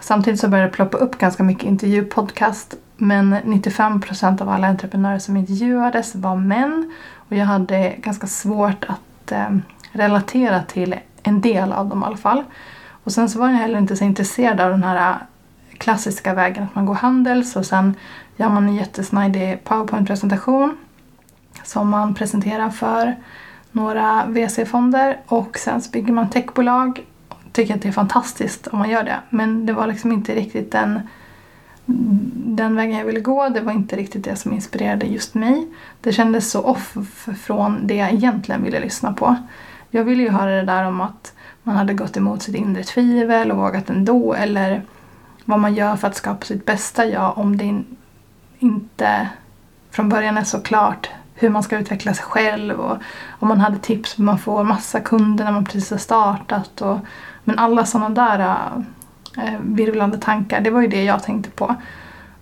Samtidigt 0.00 0.40
så 0.40 0.48
började 0.48 0.70
det 0.70 0.74
ploppa 0.74 0.96
upp 0.96 1.18
ganska 1.18 1.42
mycket 1.42 1.64
intervjupodcast 1.64 2.74
men 2.96 3.36
95 3.44 4.00
procent 4.00 4.40
av 4.40 4.48
alla 4.48 4.66
entreprenörer 4.66 5.18
som 5.18 5.36
intervjuades 5.36 6.14
var 6.14 6.36
män 6.36 6.92
och 7.16 7.36
jag 7.36 7.46
hade 7.46 7.94
ganska 7.98 8.26
svårt 8.26 8.84
att 8.88 9.32
eh, 9.32 9.56
relatera 9.92 10.62
till 10.62 10.94
en 11.22 11.40
del 11.40 11.72
av 11.72 11.88
dem 11.88 12.02
i 12.02 12.06
alla 12.06 12.16
fall. 12.16 12.44
Och 13.04 13.12
sen 13.12 13.28
så 13.28 13.38
var 13.38 13.48
jag 13.48 13.56
heller 13.56 13.78
inte 13.78 13.96
så 13.96 14.04
intresserad 14.04 14.60
av 14.60 14.70
den 14.70 14.84
här 14.84 15.18
klassiska 15.82 16.34
vägen 16.34 16.64
att 16.64 16.74
man 16.74 16.86
går 16.86 16.94
handels 16.94 17.56
och 17.56 17.66
sen 17.66 17.94
gör 18.36 18.48
man 18.48 18.68
en 18.68 18.74
jättesnajdig 18.74 19.64
powerpoint-presentation 19.64 20.76
som 21.64 21.90
man 21.90 22.14
presenterar 22.14 22.70
för 22.70 23.16
några 23.72 24.26
VC-fonder 24.26 25.20
och 25.26 25.58
sen 25.58 25.82
så 25.82 25.90
bygger 25.90 26.12
man 26.12 26.30
techbolag. 26.30 27.06
Tycker 27.52 27.74
att 27.74 27.82
det 27.82 27.88
är 27.88 27.92
fantastiskt 27.92 28.66
om 28.66 28.78
man 28.78 28.90
gör 28.90 29.02
det 29.02 29.20
men 29.30 29.66
det 29.66 29.72
var 29.72 29.86
liksom 29.86 30.12
inte 30.12 30.34
riktigt 30.34 30.72
den, 30.72 31.00
den 32.34 32.76
vägen 32.76 32.98
jag 32.98 33.04
ville 33.04 33.20
gå. 33.20 33.48
Det 33.48 33.60
var 33.60 33.72
inte 33.72 33.96
riktigt 33.96 34.24
det 34.24 34.36
som 34.36 34.52
inspirerade 34.52 35.06
just 35.06 35.34
mig. 35.34 35.68
Det 36.00 36.12
kändes 36.12 36.50
så 36.50 36.62
off 36.62 36.96
från 37.44 37.86
det 37.86 37.94
jag 37.94 38.12
egentligen 38.12 38.64
ville 38.64 38.80
lyssna 38.80 39.12
på. 39.12 39.36
Jag 39.90 40.04
ville 40.04 40.22
ju 40.22 40.30
höra 40.30 40.50
det 40.50 40.62
där 40.62 40.84
om 40.84 41.00
att 41.00 41.32
man 41.62 41.76
hade 41.76 41.94
gått 41.94 42.16
emot 42.16 42.42
sitt 42.42 42.54
inre 42.54 42.82
tvivel 42.84 43.50
och 43.50 43.58
vågat 43.58 43.90
ändå 43.90 44.34
eller 44.34 44.82
vad 45.44 45.58
man 45.58 45.74
gör 45.74 45.96
för 45.96 46.08
att 46.08 46.16
skapa 46.16 46.46
sitt 46.46 46.66
bästa 46.66 47.06
jag 47.06 47.38
om 47.38 47.56
det 47.56 47.82
inte 48.58 49.28
från 49.90 50.08
början 50.08 50.38
är 50.38 50.44
så 50.44 50.60
klart 50.60 51.10
hur 51.34 51.50
man 51.50 51.62
ska 51.62 51.78
utveckla 51.78 52.14
sig 52.14 52.24
själv 52.24 52.80
och 52.80 52.98
om 53.38 53.48
man 53.48 53.60
hade 53.60 53.78
tips 53.78 54.18
hur 54.18 54.24
man 54.24 54.38
får 54.38 54.64
massa 54.64 55.00
kunder 55.00 55.44
när 55.44 55.52
man 55.52 55.64
precis 55.64 55.90
har 55.90 55.98
startat. 55.98 56.80
Och, 56.80 56.98
men 57.44 57.58
alla 57.58 57.86
sådana 57.86 58.08
där 58.08 58.56
eh, 59.36 59.60
virvlande 59.62 60.18
tankar, 60.18 60.60
det 60.60 60.70
var 60.70 60.80
ju 60.80 60.88
det 60.88 61.04
jag 61.04 61.22
tänkte 61.22 61.50
på. 61.50 61.76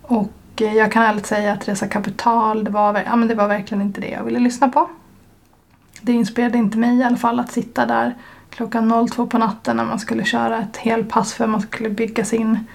Och 0.02 0.32
eh, 0.56 0.74
jag 0.74 0.92
kan 0.92 1.02
ärligt 1.02 1.26
säga 1.26 1.52
att 1.52 1.68
Resa 1.68 1.86
Kapital, 1.86 2.64
det 2.64 2.70
var, 2.70 3.02
ja, 3.06 3.16
men 3.16 3.28
det 3.28 3.34
var 3.34 3.48
verkligen 3.48 3.82
inte 3.82 4.00
det 4.00 4.08
jag 4.08 4.24
ville 4.24 4.38
lyssna 4.38 4.68
på. 4.68 4.90
Det 6.00 6.12
inspirerade 6.12 6.58
inte 6.58 6.78
mig 6.78 6.98
i 6.98 7.02
alla 7.02 7.16
fall 7.16 7.40
att 7.40 7.52
sitta 7.52 7.86
där 7.86 8.14
klockan 8.50 9.08
02 9.08 9.26
på 9.26 9.38
natten 9.38 9.76
när 9.76 9.84
man 9.84 9.98
skulle 9.98 10.24
köra 10.24 10.58
ett 10.58 10.76
helpass 10.76 11.34
för 11.34 11.44
att 11.44 11.50
man 11.50 11.60
skulle 11.60 11.90
bygga 11.90 12.24
sin 12.24 12.66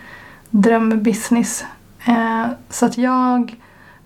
drömbusiness. 0.61 1.65
Eh, 2.05 2.47
så 2.69 2.85
att 2.85 2.97
jag 2.97 3.55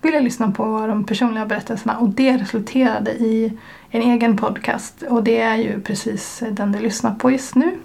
ville 0.01 0.19
lyssna 0.19 0.51
på 0.51 0.87
de 0.87 1.03
personliga 1.03 1.45
berättelserna 1.45 1.97
och 1.97 2.09
det 2.09 2.37
resulterade 2.37 3.11
i 3.11 3.57
en 3.89 4.01
egen 4.01 4.37
podcast 4.37 5.01
och 5.01 5.23
det 5.23 5.41
är 5.41 5.55
ju 5.55 5.81
precis 5.81 6.43
den 6.51 6.71
du 6.71 6.79
lyssnar 6.79 7.15
på 7.15 7.31
just 7.31 7.55
nu. 7.55 7.77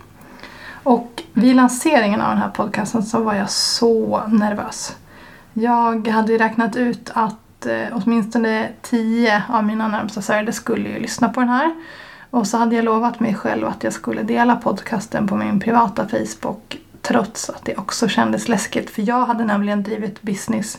Och 0.83 1.23
vid 1.33 1.57
lanseringen 1.57 2.21
av 2.21 2.29
den 2.29 2.39
här 2.39 2.49
podcasten 2.49 3.03
så 3.03 3.23
var 3.23 3.35
jag 3.35 3.51
så 3.51 4.23
nervös. 4.29 4.97
Jag 5.53 6.09
hade 6.09 6.39
räknat 6.39 6.77
ut 6.77 7.11
att 7.15 7.67
eh, 7.67 7.87
åtminstone 7.93 8.69
tio 8.83 9.43
av 9.49 9.65
mina 9.65 9.89
närmsta 9.89 10.23
sörjande 10.23 10.53
skulle 10.53 10.89
ju 10.89 10.99
lyssna 10.99 11.29
på 11.29 11.41
den 11.41 11.49
här. 11.49 11.75
Och 12.31 12.47
så 12.47 12.57
hade 12.59 12.77
jag 12.77 12.85
lovat 12.85 13.21
mig 13.21 13.35
själv 13.35 13.67
att 13.67 13.85
jag 13.85 13.93
skulle 13.93 14.23
dela 14.23 14.57
podcasten 14.57 15.29
på 15.29 15.37
min 15.37 15.61
privata 15.61 16.09
Facebook 16.09 16.79
trots 17.05 17.51
att 17.51 17.65
det 17.65 17.77
också 17.77 18.09
kändes 18.09 18.49
läskigt. 18.49 18.91
För 18.91 19.03
jag 19.03 19.27
hade 19.27 19.45
nämligen 19.45 19.83
drivit 19.83 20.23
business 20.23 20.79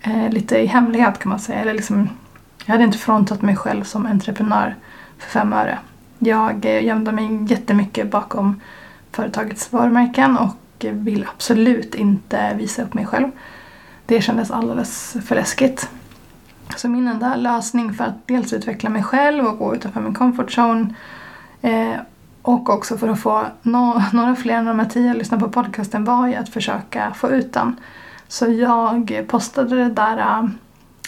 eh, 0.00 0.30
lite 0.30 0.58
i 0.58 0.66
hemlighet 0.66 1.18
kan 1.18 1.30
man 1.30 1.38
säga. 1.38 1.60
Eller 1.60 1.74
liksom, 1.74 2.10
jag 2.64 2.72
hade 2.72 2.84
inte 2.84 2.98
frontat 2.98 3.42
mig 3.42 3.56
själv 3.56 3.84
som 3.84 4.06
entreprenör 4.06 4.76
för 5.18 5.30
fem 5.30 5.52
öre. 5.52 5.78
Jag 6.18 6.64
eh, 6.64 6.84
gömde 6.84 7.12
mig 7.12 7.44
jättemycket 7.48 8.10
bakom 8.10 8.60
företagets 9.12 9.72
varumärken 9.72 10.36
och 10.36 10.84
vill 10.90 11.26
absolut 11.34 11.94
inte 11.94 12.54
visa 12.54 12.82
upp 12.82 12.94
mig 12.94 13.06
själv. 13.06 13.30
Det 14.06 14.20
kändes 14.20 14.50
alldeles 14.50 15.16
för 15.26 15.34
läskigt. 15.34 15.88
Så 16.76 16.88
min 16.88 17.08
enda 17.08 17.36
lösning 17.36 17.94
för 17.94 18.04
att 18.04 18.26
dels 18.26 18.52
utveckla 18.52 18.90
mig 18.90 19.02
själv 19.02 19.46
och 19.46 19.58
gå 19.58 19.74
utanför 19.74 20.00
min 20.00 20.14
comfort 20.14 20.58
zone 20.58 20.94
eh, 21.62 21.94
och 22.48 22.70
också 22.70 22.98
för 22.98 23.08
att 23.08 23.20
få 23.20 23.46
no 23.62 24.02
några 24.12 24.34
fler 24.36 24.54
än 24.54 24.64
de 24.64 24.78
här 24.78 24.86
tio 24.86 25.10
att 25.10 25.16
lyssna 25.16 25.38
på 25.38 25.48
podcasten 25.48 26.04
var 26.04 26.26
ju 26.26 26.34
att 26.34 26.48
försöka 26.48 27.12
få 27.14 27.30
ut 27.30 27.52
den. 27.52 27.76
Så 28.28 28.46
jag 28.46 29.24
postade 29.28 29.76
det 29.76 29.90
där 29.90 30.18
äh, 30.18 30.48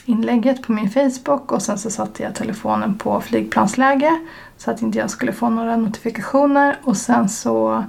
inlägget 0.04 0.62
på 0.62 0.72
min 0.72 0.90
Facebook 0.90 1.52
och 1.52 1.62
sen 1.62 1.78
så 1.78 1.90
satte 1.90 2.22
jag 2.22 2.34
telefonen 2.34 2.98
på 2.98 3.20
flygplansläge 3.20 4.20
så 4.56 4.70
att 4.70 4.82
inte 4.82 4.98
jag 4.98 5.10
skulle 5.10 5.32
få 5.32 5.48
några 5.48 5.76
notifikationer 5.76 6.76
och 6.82 6.96
sen 6.96 7.28
så 7.28 7.84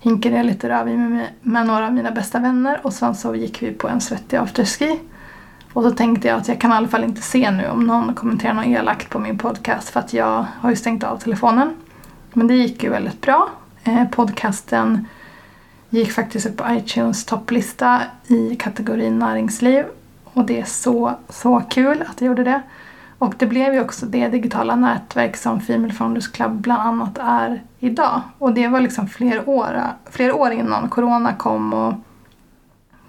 hinkade 0.00 0.36
jag 0.36 0.46
lite 0.46 0.68
rödvin 0.68 1.16
med, 1.16 1.26
med 1.42 1.66
några 1.66 1.86
av 1.86 1.92
mina 1.92 2.10
bästa 2.10 2.38
vänner 2.38 2.80
och 2.82 2.92
sen 2.92 3.14
så 3.14 3.34
gick 3.34 3.62
vi 3.62 3.72
på 3.72 3.88
en 3.88 4.00
svettig 4.00 4.36
afterski. 4.36 5.00
Och 5.72 5.82
så 5.82 5.90
tänkte 5.90 6.28
jag 6.28 6.38
att 6.38 6.48
jag 6.48 6.60
kan 6.60 6.70
i 6.70 6.74
alla 6.74 6.88
fall 6.88 7.04
inte 7.04 7.22
se 7.22 7.50
nu 7.50 7.68
om 7.68 7.86
någon 7.86 8.14
kommenterar 8.14 8.54
något 8.54 8.66
elakt 8.66 9.10
på 9.10 9.18
min 9.18 9.38
podcast 9.38 9.88
för 9.88 10.00
att 10.00 10.12
jag 10.12 10.46
har 10.60 10.70
ju 10.70 10.76
stängt 10.76 11.04
av 11.04 11.16
telefonen. 11.18 11.74
Men 12.34 12.46
det 12.46 12.54
gick 12.54 12.82
ju 12.82 12.90
väldigt 12.90 13.20
bra. 13.20 13.50
Eh, 13.84 14.04
podcasten 14.08 15.06
gick 15.90 16.12
faktiskt 16.12 16.46
upp 16.46 16.56
på 16.56 16.64
iTunes 16.70 17.24
topplista 17.24 18.00
i 18.26 18.56
kategorin 18.56 19.18
näringsliv. 19.18 19.84
Och 20.24 20.44
det 20.44 20.60
är 20.60 20.64
så, 20.64 21.14
så 21.28 21.62
kul 21.70 22.04
att 22.08 22.20
jag 22.20 22.28
gjorde 22.28 22.44
det. 22.44 22.62
Och 23.18 23.34
det 23.38 23.46
blev 23.46 23.74
ju 23.74 23.80
också 23.80 24.06
det 24.06 24.28
digitala 24.28 24.76
nätverk 24.76 25.36
som 25.36 25.60
Female 25.60 25.92
Founders 25.92 26.28
Club 26.28 26.52
bland 26.52 26.82
annat 26.82 27.18
är 27.18 27.62
idag. 27.78 28.22
Och 28.38 28.54
det 28.54 28.68
var 28.68 28.80
liksom 28.80 29.08
flera 29.08 29.50
år, 29.50 29.82
fler 30.10 30.36
år 30.36 30.50
innan 30.50 30.88
corona 30.88 31.34
kom 31.34 31.72
och 31.72 31.94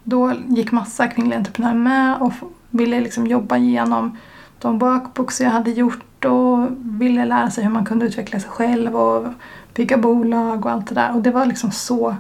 då 0.03 0.34
gick 0.48 0.72
massa 0.72 1.08
kvinnliga 1.08 1.38
entreprenörer 1.38 1.75
med 1.75 2.17
och 2.22 2.34
ville 2.70 3.00
liksom 3.00 3.27
jobba 3.27 3.58
igenom 3.58 4.17
de 4.60 4.79
workbooks 4.79 5.41
jag 5.41 5.50
hade 5.50 5.72
gjort 5.72 6.00
och 6.25 6.67
ville 6.79 7.25
lära 7.25 7.50
sig 7.51 7.63
hur 7.63 7.72
man 7.72 7.86
kunde 7.86 8.05
utveckla 8.05 8.39
sig 8.39 8.50
själv 8.50 8.96
och 8.96 9.27
bygga 9.74 9.98
bolag 9.98 10.65
och 10.65 10.72
allt 10.72 10.88
det 10.88 10.96
där. 10.96 11.15
Och 11.15 11.22
det 11.22 11.32
var 11.32 11.46
liksom 11.46 11.72
så 11.72 12.15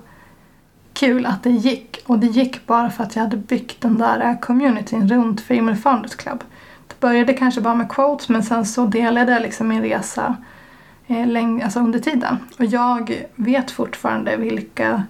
kul 0.93 1.25
att 1.25 1.43
det 1.43 1.49
gick. 1.49 2.03
Och 2.05 2.19
det 2.19 2.27
gick 2.27 2.67
bara 2.67 2.89
för 2.89 3.03
att 3.03 3.15
jag 3.15 3.23
hade 3.23 3.37
byggt 3.37 3.81
den 3.81 3.97
där 3.97 4.29
eh, 4.29 4.39
communityn 4.39 5.09
runt 5.09 5.41
Female 5.41 5.77
Founders 5.77 6.15
Club. 6.15 6.43
Det 6.87 6.99
började 6.99 7.33
kanske 7.33 7.61
bara 7.61 7.75
med 7.75 7.89
quotes 7.89 8.29
men 8.29 8.43
sen 8.43 8.65
så 8.65 8.85
delade 8.85 9.31
jag 9.31 9.41
liksom 9.41 9.67
min 9.67 9.81
resa 9.81 10.35
eh, 11.07 11.27
läng- 11.27 11.63
alltså 11.63 11.79
under 11.79 11.99
tiden. 11.99 12.37
Och 12.59 12.65
jag 12.65 13.25
vet 13.35 13.71
fortfarande 13.71 14.37
vilka 14.37 15.03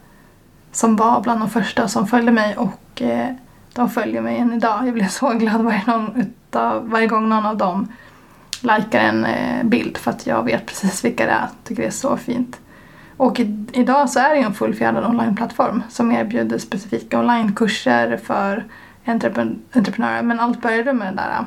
som 0.72 0.96
var 0.96 1.22
bland 1.22 1.40
de 1.40 1.50
första 1.50 1.88
som 1.88 2.08
följde 2.08 2.32
mig 2.32 2.58
och 2.58 3.02
eh, 3.02 3.30
de 3.74 3.90
följer 3.90 4.22
mig 4.22 4.38
än 4.38 4.54
idag. 4.54 4.88
Jag 4.88 4.94
blir 4.94 5.06
så 5.06 5.30
glad 5.30 5.62
varje, 5.62 5.84
någon 5.88 6.16
utav, 6.16 6.90
varje 6.90 7.08
gång 7.08 7.30
någon 7.30 7.46
av 7.46 7.58
dem 7.58 7.88
likar 8.66 9.00
en 9.00 9.25
eh, 9.25 9.64
bild 9.64 9.98
för 9.98 10.12
att 10.12 10.28
jag 10.28 10.44
vet 10.44 10.66
precis 10.66 11.06
vilka 11.06 11.25
det 11.25 11.32
är. 11.32 11.48
Tycker 11.64 11.82
det 11.82 11.88
är 11.88 11.92
så 11.92 12.18
fint. 12.18 12.60
Och 13.18 13.40
i, 13.40 13.66
idag 13.74 14.10
så 14.10 14.20
är 14.20 14.36
det 14.36 14.42
en 14.42 14.54
fullfjädrad 14.54 15.06
onlineplattform 15.06 15.84
som 15.90 16.12
erbjuder 16.12 16.58
specifika 16.58 17.20
onlinekurser 17.20 18.18
för 18.18 18.66
entrepren 19.06 19.60
entreprenörer. 19.74 20.22
Men 20.22 20.40
allt 20.40 20.62
började 20.62 20.94
med 20.94 21.08
den 21.08 21.16
där 21.16 21.30
eh, 21.30 21.46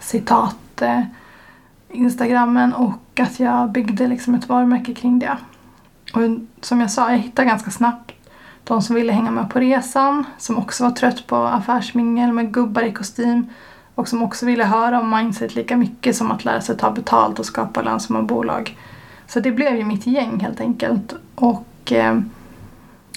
citat 0.00 0.82
eh, 0.82 1.02
Instagrammen 1.90 2.72
och 2.72 3.20
att 3.20 3.40
jag 3.40 3.72
byggde 3.72 4.06
liksom 4.06 4.34
ett 4.34 4.48
varumärke 4.48 4.94
kring 4.94 5.18
det. 5.18 5.36
Och 6.12 6.20
som 6.60 6.80
jag 6.80 6.90
sa, 6.90 7.10
jag 7.10 7.18
hittade 7.18 7.48
ganska 7.48 7.70
snabbt 7.70 8.12
de 8.66 8.82
som 8.82 8.96
ville 8.96 9.12
hänga 9.12 9.30
med 9.30 9.50
på 9.50 9.58
resan, 9.58 10.24
som 10.38 10.58
också 10.58 10.84
var 10.84 10.90
trött 10.90 11.26
på 11.26 11.36
affärsmingel 11.36 12.32
med 12.32 12.52
gubbar 12.52 12.82
i 12.82 12.92
kostym 12.92 13.46
och 13.96 14.08
som 14.08 14.22
också 14.22 14.46
ville 14.46 14.64
höra 14.64 15.00
om 15.00 15.10
mindset 15.10 15.54
lika 15.54 15.76
mycket 15.76 16.16
som 16.16 16.30
att 16.30 16.44
lära 16.44 16.60
sig 16.60 16.76
ta 16.76 16.90
betalt 16.90 17.38
och 17.38 17.46
skapa 17.46 17.82
lönsamma 17.82 18.22
bolag. 18.22 18.78
Så 19.26 19.40
det 19.40 19.52
blev 19.52 19.76
ju 19.76 19.84
mitt 19.84 20.06
gäng 20.06 20.40
helt 20.40 20.60
enkelt. 20.60 21.14
Och 21.34 21.92
eh, 21.92 22.20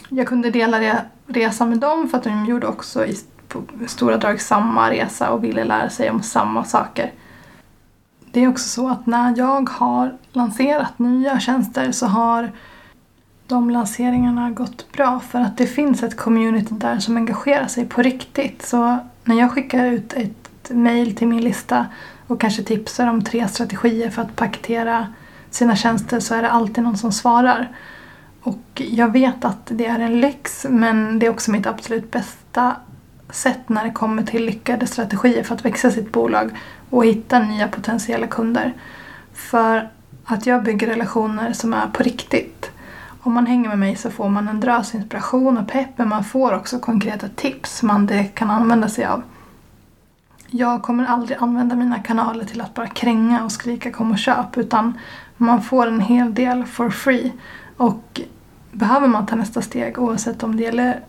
jag 0.10 0.28
kunde 0.28 0.52
dela 0.52 0.80
re 0.80 1.02
resan 1.28 1.70
med 1.70 1.80
dem 1.80 2.08
för 2.08 2.18
att 2.18 2.24
de 2.24 2.46
gjorde 2.46 2.68
också 2.68 3.06
i 3.06 3.16
på 3.48 3.64
stora 3.88 4.18
drag 4.18 4.42
samma 4.42 4.92
resa 4.92 5.30
och 5.30 5.44
ville 5.44 5.64
lära 5.64 5.90
sig 5.90 6.10
om 6.10 6.24
samma 6.24 6.64
saker. 6.64 7.12
Det 8.32 8.44
är 8.44 8.48
också 8.48 8.70
så 8.70 8.90
att 8.90 9.06
när 9.06 9.38
jag 9.38 9.70
har 9.70 10.18
lanserat 10.32 11.00
nya 11.00 11.40
tjänster 11.40 11.92
så 11.92 12.06
har 12.06 12.52
de 13.48 13.70
lanseringarna 13.70 14.52
gått 14.52 14.92
bra 14.92 15.20
för 15.20 15.40
att 15.40 15.58
det 15.58 15.68
finns 15.68 16.04
ett 16.04 16.18
community 16.18 16.76
där 16.76 17.00
som 17.00 17.18
engagerar 17.18 17.68
sig 17.68 17.86
på 17.86 18.02
riktigt. 18.02 18.66
Så 18.66 18.98
när 19.24 19.36
jag 19.40 19.52
skickar 19.52 19.86
ut 19.86 20.14
ett 20.14 20.39
mejl 20.70 21.16
till 21.16 21.28
min 21.28 21.44
lista 21.44 21.86
och 22.28 22.42
kanske 22.42 22.64
tipsar 22.64 23.08
om 23.08 23.24
tre 23.24 23.48
strategier 23.48 24.10
för 24.10 24.22
att 24.22 24.36
paketera 24.36 25.08
sina 25.50 25.76
tjänster 25.76 26.20
så 26.20 26.36
är 26.36 26.42
det 26.42 26.50
alltid 26.50 26.84
någon 26.84 26.98
som 26.98 27.12
svarar. 27.12 27.70
Och 28.42 28.64
jag 28.76 29.12
vet 29.12 29.46
att 29.46 29.66
det 29.66 29.86
är 29.86 30.00
en 30.00 30.22
lyx 30.22 30.66
men 30.70 31.20
det 31.20 31.26
är 31.26 31.30
också 31.30 31.52
mitt 31.52 31.68
absolut 31.68 32.12
bästa 32.12 32.76
sätt 33.30 33.70
när 33.70 33.84
det 33.84 33.92
kommer 33.92 34.24
till 34.24 34.46
lyckade 34.46 34.88
strategier 34.88 35.44
för 35.44 35.56
att 35.56 35.66
växa 35.66 35.92
sitt 35.92 36.12
bolag 36.12 36.50
och 36.90 37.06
hitta 37.06 37.40
nya 37.40 37.68
potentiella 37.68 38.28
kunder. 38.28 38.74
För 39.34 39.90
att 40.26 40.46
jag 40.46 40.64
bygger 40.64 40.88
relationer 40.88 41.54
som 41.54 41.74
är 41.74 41.88
på 41.88 42.04
riktigt. 42.04 42.72
Om 43.22 43.34
man 43.34 43.46
hänger 43.46 43.70
med 43.70 43.80
mig 43.80 43.96
så 43.96 44.12
får 44.12 44.30
man 44.30 44.48
en 44.48 44.60
drös 44.60 44.96
inspiration 44.96 45.58
och 45.58 45.68
pepp 45.68 45.90
men 45.96 46.10
man 46.10 46.24
får 46.24 46.56
också 46.56 46.80
konkreta 46.80 47.28
tips 47.36 47.78
som 47.78 47.88
man 47.88 48.06
direkt 48.06 48.36
kan 48.36 48.50
använda 48.50 48.90
sig 48.90 49.06
av. 49.06 49.24
Jag 50.52 50.82
kommer 50.82 51.06
aldrig 51.06 51.38
använda 51.42 51.76
mina 51.76 52.00
kanaler 52.00 52.46
till 52.46 52.62
att 52.62 52.74
bara 52.74 52.88
kränga 52.88 53.44
och 53.44 53.52
skrika 53.52 53.92
kom 53.92 54.12
och 54.12 54.18
köp 54.18 54.58
utan 54.58 54.98
man 55.38 55.62
får 55.62 55.88
en 55.88 56.00
hel 56.00 56.34
del 56.34 56.66
for 56.66 56.90
free. 56.90 57.34
Och 57.78 58.22
behöver 58.72 59.08
man 59.08 59.26
ta 59.26 59.36
nästa 59.36 59.62
steg 59.62 60.00
oavsett 60.00 60.44
om 60.44 60.58
det 60.58 60.64
gäller 60.64 61.00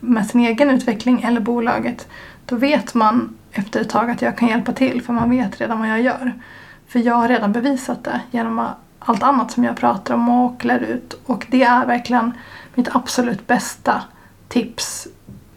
med 0.00 0.26
sin 0.26 0.40
egen 0.40 0.70
utveckling 0.70 1.22
eller 1.22 1.40
bolaget 1.40 2.08
då 2.46 2.56
vet 2.56 2.94
man 2.94 3.36
efter 3.52 3.80
ett 3.80 3.88
tag 3.88 4.10
att 4.10 4.22
jag 4.22 4.38
kan 4.38 4.48
hjälpa 4.48 4.72
till 4.72 5.02
för 5.02 5.12
man 5.12 5.30
vet 5.30 5.60
redan 5.60 5.78
vad 5.78 5.88
jag 5.88 6.02
gör. 6.02 6.32
För 6.88 6.98
jag 6.98 7.14
har 7.14 7.28
redan 7.28 7.52
bevisat 7.52 8.04
det 8.04 8.20
genom 8.30 8.66
allt 8.98 9.22
annat 9.22 9.50
som 9.50 9.64
jag 9.64 9.76
pratar 9.76 10.14
om 10.14 10.28
och 10.28 10.64
lär 10.64 10.80
ut 10.80 11.20
och 11.26 11.46
det 11.50 11.62
är 11.62 11.86
verkligen 11.86 12.32
mitt 12.74 12.96
absolut 12.96 13.46
bästa 13.46 14.02
tips. 14.48 15.08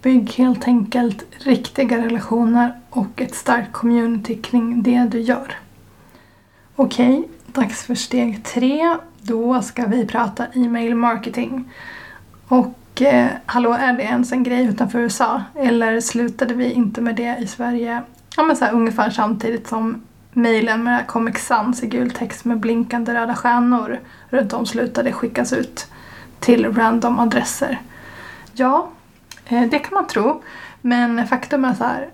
Bygg 0.02 0.32
helt 0.32 0.68
enkelt 0.68 1.24
riktiga 1.38 1.98
relationer 1.98 2.80
och 2.98 3.22
ett 3.22 3.36
starkt 3.36 3.72
community 3.72 4.42
kring 4.42 4.84
det 4.84 5.08
du 5.12 5.20
gör. 5.20 5.56
Okej, 6.76 7.20
okay, 7.20 7.30
dags 7.46 7.86
för 7.86 7.96
steg 7.96 8.44
tre. 8.44 8.98
Då 9.22 9.62
ska 9.62 9.86
vi 9.86 10.06
prata 10.06 10.46
e-mail 10.54 10.96
marketing. 10.96 11.72
Och 12.48 13.02
eh, 13.02 13.28
hallå, 13.46 13.74
är 13.74 13.94
det 13.94 14.04
ens 14.04 14.32
en 14.32 14.44
grej 14.44 14.66
utanför 14.66 15.00
USA? 15.00 15.44
Eller 15.56 16.02
slutade 16.02 16.54
vi 16.54 16.72
inte 16.72 17.02
med 17.02 17.16
det 17.16 17.38
i 17.42 17.48
Sverige 17.48 18.02
ja, 18.38 18.44
men 18.44 18.56
så 18.56 18.66
här, 18.66 18.74
ungefär 18.74 19.10
samtidigt 19.10 19.68
som 19.68 20.02
mejlen 20.32 20.84
med 20.84 21.08
Comic 21.08 21.38
Sans 21.38 21.84
i 21.84 21.88
gul 21.88 22.12
text 22.12 22.46
med 22.46 22.60
blinkande 22.60 23.14
röda 23.14 23.36
stjärnor 23.36 24.00
runt 24.30 24.54
om 24.54 24.66
slutade 24.66 25.12
skickas 25.12 25.54
ut 25.54 25.88
till 26.40 26.74
random 26.74 27.20
adresser? 27.20 27.82
Ja, 28.54 28.90
eh, 29.46 29.62
det 29.62 29.80
kan 29.80 29.94
man 29.94 30.08
tro. 30.08 30.44
Men 30.82 31.28
faktum 31.28 31.66
är 31.66 31.74
så 31.74 31.84
här, 31.84 32.10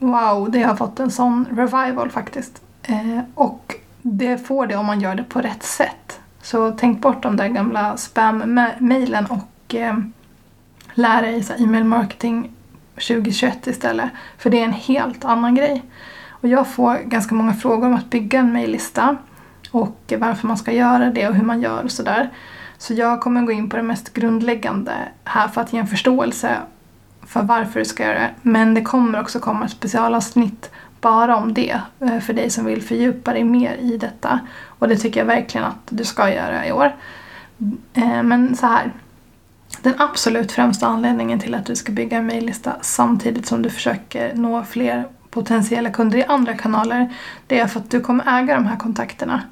wow, 0.00 0.50
det 0.50 0.62
har 0.62 0.76
fått 0.76 1.00
en 1.00 1.10
sån 1.10 1.46
revival 1.50 2.10
faktiskt. 2.10 2.62
Eh, 2.82 3.20
och 3.34 3.74
det 4.02 4.46
får 4.46 4.66
det 4.66 4.76
om 4.76 4.86
man 4.86 5.00
gör 5.00 5.14
det 5.14 5.24
på 5.24 5.40
rätt 5.40 5.62
sätt. 5.62 6.20
Så 6.42 6.70
tänk 6.70 7.00
bort 7.00 7.22
de 7.22 7.36
där 7.36 7.48
gamla 7.48 7.96
spam-mailen 7.96 9.26
och 9.26 9.74
eh, 9.74 9.98
lär 10.94 11.22
dig 11.22 11.46
e-mail 11.58 11.84
marketing 11.84 12.50
2021 12.94 13.66
istället. 13.66 14.10
För 14.38 14.50
det 14.50 14.60
är 14.60 14.64
en 14.64 14.72
helt 14.72 15.24
annan 15.24 15.54
grej. 15.54 15.82
Och 16.28 16.48
jag 16.48 16.68
får 16.68 16.98
ganska 17.04 17.34
många 17.34 17.54
frågor 17.54 17.86
om 17.86 17.94
att 17.94 18.10
bygga 18.10 18.38
en 18.38 18.52
mejllista 18.52 19.16
och 19.70 20.12
varför 20.18 20.46
man 20.46 20.56
ska 20.56 20.72
göra 20.72 21.10
det 21.10 21.28
och 21.28 21.34
hur 21.34 21.44
man 21.44 21.60
gör 21.60 21.84
och 21.84 21.90
sådär. 21.90 22.30
Så 22.78 22.94
jag 22.94 23.20
kommer 23.20 23.42
gå 23.42 23.52
in 23.52 23.70
på 23.70 23.76
det 23.76 23.82
mest 23.82 24.12
grundläggande 24.12 24.92
här 25.24 25.48
för 25.48 25.60
att 25.60 25.72
ge 25.72 25.78
en 25.78 25.86
förståelse 25.86 26.56
för 27.26 27.42
varför 27.42 27.80
du 27.80 27.84
ska 27.84 28.02
göra 28.02 28.18
det. 28.18 28.30
Men 28.42 28.74
det 28.74 28.82
kommer 28.82 29.20
också 29.20 29.40
komma 29.40 29.64
ett 29.64 29.70
specialavsnitt 29.70 30.70
bara 31.00 31.36
om 31.36 31.54
det 31.54 31.80
eh, 32.00 32.20
för 32.20 32.32
dig 32.32 32.50
som 32.50 32.64
vill 32.64 32.82
fördjupa 32.82 33.32
dig 33.32 33.44
mer 33.44 33.74
i 33.74 33.96
detta. 33.96 34.40
Och 34.66 34.88
det 34.88 34.96
tycker 34.96 35.20
jag 35.20 35.26
verkligen 35.26 35.66
att 35.66 35.86
du 35.88 36.04
ska 36.04 36.34
göra 36.34 36.66
i 36.66 36.72
år. 36.72 36.96
Eh, 37.94 38.22
men 38.22 38.56
så 38.56 38.66
här. 38.66 38.92
Den 39.82 39.94
absolut 39.98 40.52
främsta 40.52 40.86
anledningen 40.86 41.40
till 41.40 41.54
att 41.54 41.66
du 41.66 41.76
ska 41.76 41.92
bygga 41.92 42.18
en 42.18 42.26
mejllista 42.26 42.76
samtidigt 42.80 43.46
som 43.46 43.62
du 43.62 43.70
försöker 43.70 44.34
nå 44.34 44.64
fler 44.64 45.08
potentiella 45.30 45.90
kunder 45.90 46.18
i 46.18 46.24
andra 46.24 46.54
kanaler, 46.54 47.14
det 47.46 47.60
är 47.60 47.66
för 47.66 47.80
att 47.80 47.90
du 47.90 48.00
kommer 48.00 48.40
äga 48.42 48.54
de 48.54 48.66
här 48.66 48.76
kontakterna. 48.76 49.42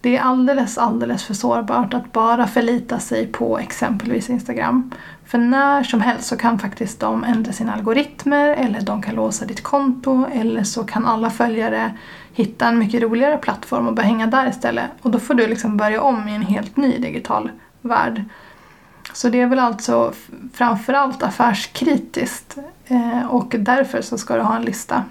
Det 0.00 0.16
är 0.16 0.20
alldeles, 0.20 0.78
alldeles 0.78 1.24
för 1.24 1.34
sårbart 1.34 1.94
att 1.94 2.12
bara 2.12 2.46
förlita 2.46 2.98
sig 2.98 3.26
på 3.26 3.58
exempelvis 3.58 4.30
Instagram. 4.30 4.90
För 5.28 5.38
när 5.38 5.82
som 5.82 6.00
helst 6.00 6.28
så 6.28 6.36
kan 6.36 6.58
faktiskt 6.58 7.00
de 7.00 7.24
ändra 7.24 7.52
sina 7.52 7.74
algoritmer 7.74 8.48
eller 8.48 8.80
de 8.80 9.02
kan 9.02 9.14
låsa 9.14 9.44
ditt 9.44 9.62
konto 9.62 10.26
eller 10.32 10.64
så 10.64 10.84
kan 10.84 11.06
alla 11.06 11.30
följare 11.30 11.94
hitta 12.32 12.68
en 12.68 12.78
mycket 12.78 13.02
roligare 13.02 13.36
plattform 13.36 13.86
och 13.86 13.94
börja 13.94 14.08
hänga 14.08 14.26
där 14.26 14.48
istället. 14.48 14.90
Och 15.02 15.10
då 15.10 15.18
får 15.18 15.34
du 15.34 15.46
liksom 15.46 15.76
börja 15.76 16.02
om 16.02 16.28
i 16.28 16.34
en 16.34 16.42
helt 16.42 16.76
ny 16.76 16.98
digital 16.98 17.50
värld. 17.80 18.24
Så 19.12 19.28
det 19.28 19.40
är 19.40 19.46
väl 19.46 19.58
alltså 19.58 20.12
framförallt 20.52 21.22
affärskritiskt 21.22 22.58
eh, 22.86 23.26
och 23.26 23.54
därför 23.58 24.02
så 24.02 24.18
ska 24.18 24.36
du 24.36 24.42
ha 24.42 24.56
en 24.56 24.62
lista. 24.62 25.04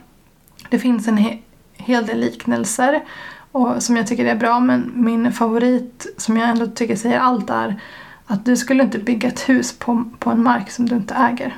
Det 0.70 0.80
finns 0.80 1.08
en 1.08 1.40
hel 1.74 2.06
del 2.06 2.20
liknelser 2.20 3.04
och 3.52 3.84
som 3.84 3.98
jag 3.98 4.08
tycker 4.08 4.26
är 4.26 4.36
bra 4.36 4.60
men 4.60 4.92
min 4.96 5.32
favorit 5.32 6.14
som 6.18 6.38
jag 6.38 6.50
ändå 6.50 6.68
tycker 6.68 6.96
säger 6.96 7.20
allt 7.20 7.50
är 7.50 7.82
att 8.28 8.46
du 8.46 8.58
skulle 8.58 8.84
inte 8.84 9.00
bygga 9.00 9.28
ett 9.28 9.50
hus 9.50 9.80
på, 9.80 10.04
på 10.20 10.30
en 10.30 10.44
mark 10.44 10.70
som 10.70 10.90
du 10.90 10.96
inte 10.96 11.14
äger. 11.14 11.58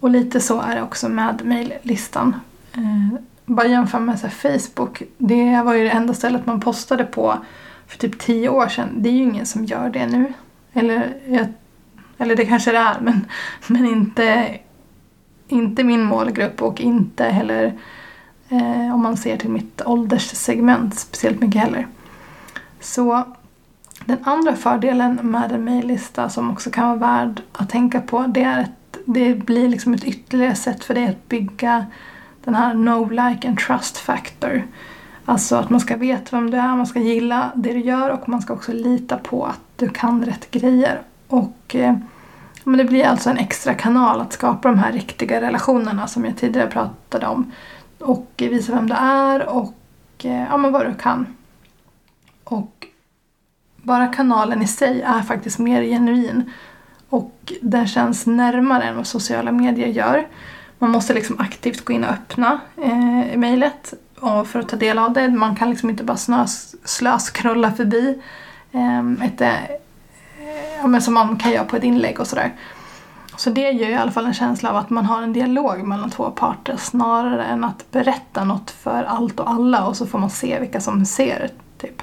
Och 0.00 0.10
lite 0.10 0.40
så 0.40 0.60
är 0.60 0.74
det 0.76 0.82
också 0.82 1.08
med 1.08 1.44
mejllistan. 1.44 2.36
Eh, 2.72 3.20
bara 3.44 3.66
jämför 3.66 4.00
med 4.00 4.18
så 4.18 4.28
Facebook. 4.28 5.02
Det 5.18 5.62
var 5.62 5.74
ju 5.74 5.84
det 5.84 5.90
enda 5.90 6.14
stället 6.14 6.46
man 6.46 6.60
postade 6.60 7.04
på 7.04 7.38
för 7.86 7.98
typ 7.98 8.18
tio 8.18 8.48
år 8.48 8.68
sedan. 8.68 8.88
Det 8.96 9.08
är 9.08 9.12
ju 9.12 9.22
ingen 9.22 9.46
som 9.46 9.64
gör 9.64 9.90
det 9.90 10.06
nu. 10.06 10.32
Eller, 10.72 11.14
eller 12.18 12.36
det 12.36 12.46
kanske 12.46 12.72
det 12.72 12.78
är 12.78 13.00
men, 13.00 13.26
men 13.66 13.86
inte, 13.86 14.58
inte 15.48 15.84
min 15.84 16.02
målgrupp 16.02 16.62
och 16.62 16.80
inte 16.80 17.24
heller 17.24 17.78
eh, 18.48 18.94
om 18.94 19.02
man 19.02 19.16
ser 19.16 19.36
till 19.36 19.50
mitt 19.50 19.82
ålderssegment 19.84 20.98
speciellt 20.98 21.40
mycket 21.40 21.62
heller. 21.62 21.86
Så 22.80 23.24
den 24.10 24.24
andra 24.24 24.56
fördelen 24.56 25.18
med 25.22 25.52
en 25.52 25.64
mejllista 25.64 26.28
som 26.28 26.50
också 26.50 26.70
kan 26.70 26.88
vara 26.88 26.98
värd 26.98 27.42
att 27.52 27.68
tänka 27.70 28.00
på 28.00 28.26
det 28.26 28.42
är 28.42 28.60
att 28.60 28.98
det 29.04 29.34
blir 29.34 29.68
liksom 29.68 29.94
ett 29.94 30.04
ytterligare 30.04 30.54
sätt 30.54 30.84
för 30.84 30.94
dig 30.94 31.06
att 31.06 31.28
bygga 31.28 31.86
den 32.44 32.54
här 32.54 32.74
no-like 32.74 33.48
and 33.48 33.58
trust 33.58 33.98
factor. 33.98 34.66
Alltså 35.24 35.56
att 35.56 35.70
man 35.70 35.80
ska 35.80 35.96
veta 35.96 36.36
vem 36.36 36.50
du 36.50 36.56
är, 36.56 36.76
man 36.76 36.86
ska 36.86 37.00
gilla 37.00 37.52
det 37.54 37.72
du 37.72 37.80
gör 37.80 38.10
och 38.10 38.28
man 38.28 38.42
ska 38.42 38.52
också 38.52 38.72
lita 38.72 39.16
på 39.16 39.44
att 39.44 39.60
du 39.76 39.88
kan 39.88 40.24
rätt 40.24 40.50
grejer. 40.50 41.00
Och 41.28 41.74
eh, 41.74 41.96
men 42.64 42.78
det 42.78 42.84
blir 42.84 43.04
alltså 43.04 43.30
en 43.30 43.38
extra 43.38 43.74
kanal 43.74 44.20
att 44.20 44.32
skapa 44.32 44.68
de 44.68 44.78
här 44.78 44.92
riktiga 44.92 45.40
relationerna 45.40 46.06
som 46.06 46.24
jag 46.24 46.36
tidigare 46.36 46.70
pratade 46.70 47.26
om. 47.26 47.52
Och 47.98 48.32
visa 48.36 48.74
vem 48.74 48.88
du 48.88 48.94
är 48.94 49.48
och 49.48 49.74
eh, 50.24 50.42
ja, 50.50 50.56
men 50.56 50.72
vad 50.72 50.86
du 50.86 50.94
kan. 50.94 51.26
Och 52.44 52.86
bara 53.90 54.06
kanalen 54.06 54.62
i 54.62 54.66
sig 54.66 55.02
är 55.02 55.22
faktiskt 55.22 55.58
mer 55.58 55.82
genuin. 55.82 56.52
Och 57.08 57.52
den 57.62 57.86
känns 57.86 58.26
närmare 58.26 58.84
än 58.84 58.96
vad 58.96 59.06
sociala 59.06 59.52
medier 59.52 59.88
gör. 59.88 60.26
Man 60.78 60.90
måste 60.90 61.14
liksom 61.14 61.40
aktivt 61.40 61.84
gå 61.84 61.92
in 61.92 62.04
och 62.04 62.10
öppna 62.10 62.60
eh, 62.76 63.38
mejlet 63.38 63.94
för 64.46 64.58
att 64.58 64.68
ta 64.68 64.76
del 64.76 64.98
av 64.98 65.12
det. 65.12 65.28
Man 65.28 65.56
kan 65.56 65.70
liksom 65.70 65.90
inte 65.90 66.04
bara 66.04 66.16
snös, 66.16 66.74
slöskrolla 66.84 67.72
förbi 67.72 68.22
eh, 68.72 69.26
ett, 69.26 69.40
eh, 69.40 69.54
ja, 70.80 70.86
men 70.86 71.02
som 71.02 71.14
man 71.14 71.36
kan 71.36 71.52
göra 71.52 71.64
på 71.64 71.76
ett 71.76 71.84
inlägg 71.84 72.20
och 72.20 72.26
sådär. 72.26 72.52
Så 73.36 73.50
det 73.50 73.70
ger 73.70 73.90
i 73.90 73.94
alla 73.94 74.10
fall 74.10 74.26
en 74.26 74.34
känsla 74.34 74.70
av 74.70 74.76
att 74.76 74.90
man 74.90 75.06
har 75.06 75.22
en 75.22 75.32
dialog 75.32 75.82
mellan 75.82 76.10
två 76.10 76.30
parter 76.30 76.76
snarare 76.76 77.44
än 77.44 77.64
att 77.64 77.90
berätta 77.90 78.44
något 78.44 78.70
för 78.70 79.04
allt 79.04 79.40
och 79.40 79.50
alla 79.50 79.86
och 79.86 79.96
så 79.96 80.06
får 80.06 80.18
man 80.18 80.30
se 80.30 80.60
vilka 80.60 80.80
som 80.80 81.04
ser. 81.04 81.50
Typ. 81.78 82.02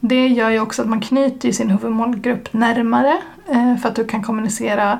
Det 0.00 0.28
gör 0.28 0.50
ju 0.50 0.60
också 0.60 0.82
att 0.82 0.88
man 0.88 1.00
knyter 1.00 1.52
sin 1.52 1.70
huvudmålgrupp 1.70 2.52
närmare 2.52 3.18
eh, 3.48 3.76
för 3.76 3.88
att 3.88 3.96
du 3.96 4.04
kan 4.04 4.22
kommunicera 4.22 4.98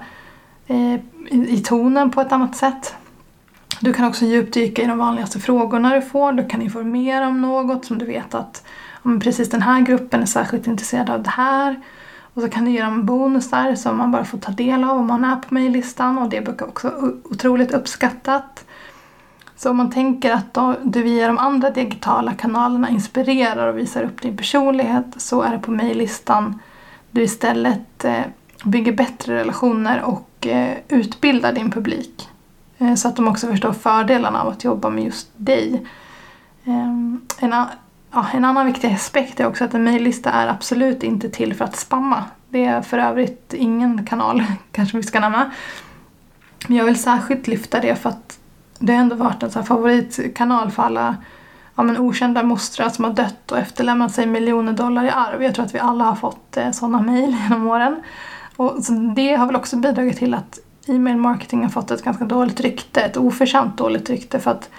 eh, 0.67 0.95
i 1.31 1.63
tonen 1.65 2.11
på 2.11 2.21
ett 2.21 2.33
annat 2.33 2.57
sätt. 2.57 2.95
Du 3.81 3.93
kan 3.93 4.07
också 4.07 4.25
djupdyka 4.25 4.83
i 4.83 4.87
de 4.87 4.99
vanligaste 4.99 5.39
frågorna 5.39 5.95
du 5.95 6.03
får. 6.03 6.33
Du 6.33 6.47
kan 6.47 6.63
informera 6.63 7.29
om 7.29 7.43
något 7.43 7.85
som 7.85 7.99
du 7.99 8.05
vet 8.05 8.35
att 8.35 8.65
om 9.03 9.21
precis 9.21 9.51
den 9.51 9.63
här 9.63 9.81
gruppen 9.81 10.23
är 10.23 10.27
särskilt 10.27 10.67
intresserad 10.67 11.11
av 11.11 11.23
det 11.23 11.31
här. 11.31 11.81
Och 12.35 12.43
så 12.43 12.49
kan 12.49 12.65
du 12.65 12.71
ge 12.71 12.83
dem 12.83 13.07
bonusar 13.07 13.75
som 13.75 13.97
man 13.97 14.11
bara 14.11 14.25
får 14.25 14.39
ta 14.39 14.53
del 14.53 14.85
av 14.85 14.99
om 14.99 15.07
man 15.07 15.25
är 15.25 15.37
på 15.37 15.55
mejllistan 15.55 16.19
och 16.19 16.29
det 16.29 16.41
brukar 16.41 16.67
också 16.67 16.91
vara 16.91 17.13
otroligt 17.25 17.71
uppskattat. 17.71 18.65
Så 19.59 19.71
om 19.71 19.77
man 19.77 19.91
tänker 19.91 20.33
att 20.33 20.55
då, 20.55 20.75
du 20.83 21.03
via 21.03 21.27
de 21.27 21.39
andra 21.39 21.71
digitala 21.71 22.35
kanalerna 22.35 22.91
inspirerar 22.91 23.69
och 23.69 23.79
visar 23.79 24.03
upp 24.03 24.23
din 24.23 24.37
personlighet 24.37 25.07
så 25.17 25.43
är 25.43 25.53
det 25.53 25.59
på 25.59 25.71
mejllistan 25.71 26.61
du 27.11 27.23
istället 27.23 28.05
eh, 28.05 28.21
bygger 28.65 28.93
bättre 28.93 29.35
relationer 29.35 30.03
och 30.03 30.47
eh, 30.47 30.77
utbildar 30.89 31.53
din 31.53 31.71
publik. 31.71 32.29
Eh, 32.79 32.95
så 32.95 33.09
att 33.09 33.17
de 33.17 33.29
också 33.29 33.47
förstår 33.47 33.73
fördelarna 33.73 34.43
av 34.43 34.49
att 34.49 34.65
jobba 34.65 34.91
med 34.91 35.05
just 35.05 35.29
dig. 35.37 35.87
Eh, 36.65 36.89
en, 37.39 37.67
ja, 38.11 38.27
en 38.33 38.45
annan 38.45 38.67
viktig 38.67 38.93
aspekt 38.93 39.41
är 39.41 39.47
också 39.47 39.65
att 39.65 39.75
en 39.75 39.85
mejllista 39.85 40.31
är 40.31 40.47
absolut 40.49 41.03
inte 41.03 41.31
till 41.31 41.55
för 41.55 41.65
att 41.65 41.77
spamma. 41.77 42.25
Det 42.49 42.65
är 42.65 42.83
för 42.83 42.99
övrigt 42.99 43.55
ingen 43.55 44.07
kanal, 44.07 44.45
kanske 44.73 44.97
vi 44.97 45.03
ska 45.03 45.21
nämna. 45.21 45.51
Men 46.67 46.77
jag 46.77 46.85
vill 46.85 47.03
särskilt 47.03 47.47
lyfta 47.47 47.81
det 47.81 47.97
för 47.97 48.09
att 48.09 48.39
det 48.79 48.93
har 48.93 49.01
ändå 49.01 49.17
varit 49.17 49.43
en 49.43 49.51
så 49.51 49.63
favoritkanal 49.63 50.71
för 50.71 50.83
alla 50.83 51.17
ja, 51.75 51.83
men 51.83 51.99
okända 51.99 52.43
mostrar 52.43 52.89
som 52.89 53.05
har 53.05 53.13
dött 53.13 53.53
och 53.53 53.59
efterlämnat 53.59 54.15
sig 54.15 54.27
miljoner 54.27 54.73
dollar 54.73 55.05
i 55.05 55.11
arv. 55.11 55.43
Jag 55.43 55.55
tror 55.55 55.65
att 55.65 55.75
vi 55.75 55.79
alla 55.79 56.05
har 56.05 56.15
fått 56.15 56.57
eh, 56.57 56.71
sådana 56.71 57.01
mejl 57.01 57.37
genom 57.43 57.67
åren. 57.67 58.03
Och 58.57 58.77
det 59.17 59.35
har 59.35 59.47
väl 59.47 59.57
också 59.57 59.77
bidragit 59.77 60.19
till 60.19 60.35
att 60.35 60.59
e-mail 60.87 61.17
marketing 61.17 61.63
har 61.63 61.71
fått 61.71 61.91
ett 61.91 62.05
ganska 62.05 62.25
dåligt 62.25 62.61
rykte, 62.61 63.01
ett 63.01 63.17
oförtjänt 63.17 63.79
dåligt 63.79 64.11
rykte 64.11 64.41
för 64.41 64.51
att 64.51 64.71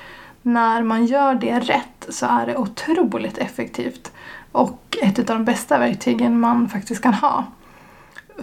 när 0.42 0.84
man 0.84 1.06
gör 1.06 1.36
det 1.36 1.60
rätt 1.60 2.08
så 2.10 2.26
är 2.26 2.46
det 2.46 2.58
otroligt 2.58 3.38
effektivt 3.38 4.12
och 4.52 4.98
ett 5.02 5.20
av 5.20 5.26
de 5.26 5.46
bästa 5.46 5.78
verktygen 5.78 6.40
man 6.40 6.70
faktiskt 6.70 7.02
kan 7.02 7.14
ha. 7.14 7.44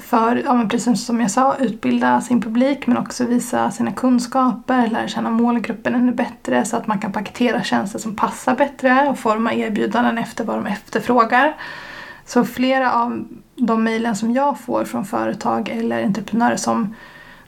För, 0.01 0.43
ja, 0.45 0.55
men 0.55 0.69
precis 0.69 1.07
som 1.07 1.21
jag 1.21 1.31
sa, 1.31 1.57
utbilda 1.57 2.21
sin 2.21 2.43
publik 2.43 2.87
men 2.87 2.97
också 2.97 3.25
visa 3.25 3.71
sina 3.71 3.93
kunskaper, 3.93 4.87
lära 4.87 5.09
känna 5.09 5.31
målgruppen 5.31 5.95
ännu 5.95 6.13
bättre 6.13 6.65
så 6.65 6.77
att 6.77 6.87
man 6.87 6.99
kan 6.99 7.13
paketera 7.13 7.63
tjänster 7.63 7.99
som 7.99 8.17
passar 8.17 8.57
bättre 8.57 9.09
och 9.09 9.19
forma 9.19 9.55
erbjudanden 9.55 10.19
efter 10.19 10.45
vad 10.45 10.57
de 10.57 10.67
efterfrågar. 10.67 11.57
Så 12.25 12.45
flera 12.45 12.93
av 12.93 13.25
de 13.57 13.85
mejlen 13.85 14.17
som 14.17 14.33
jag 14.33 14.61
får 14.61 14.85
från 14.85 15.05
företag 15.05 15.69
eller 15.69 16.05
entreprenörer 16.05 16.57
som 16.57 16.95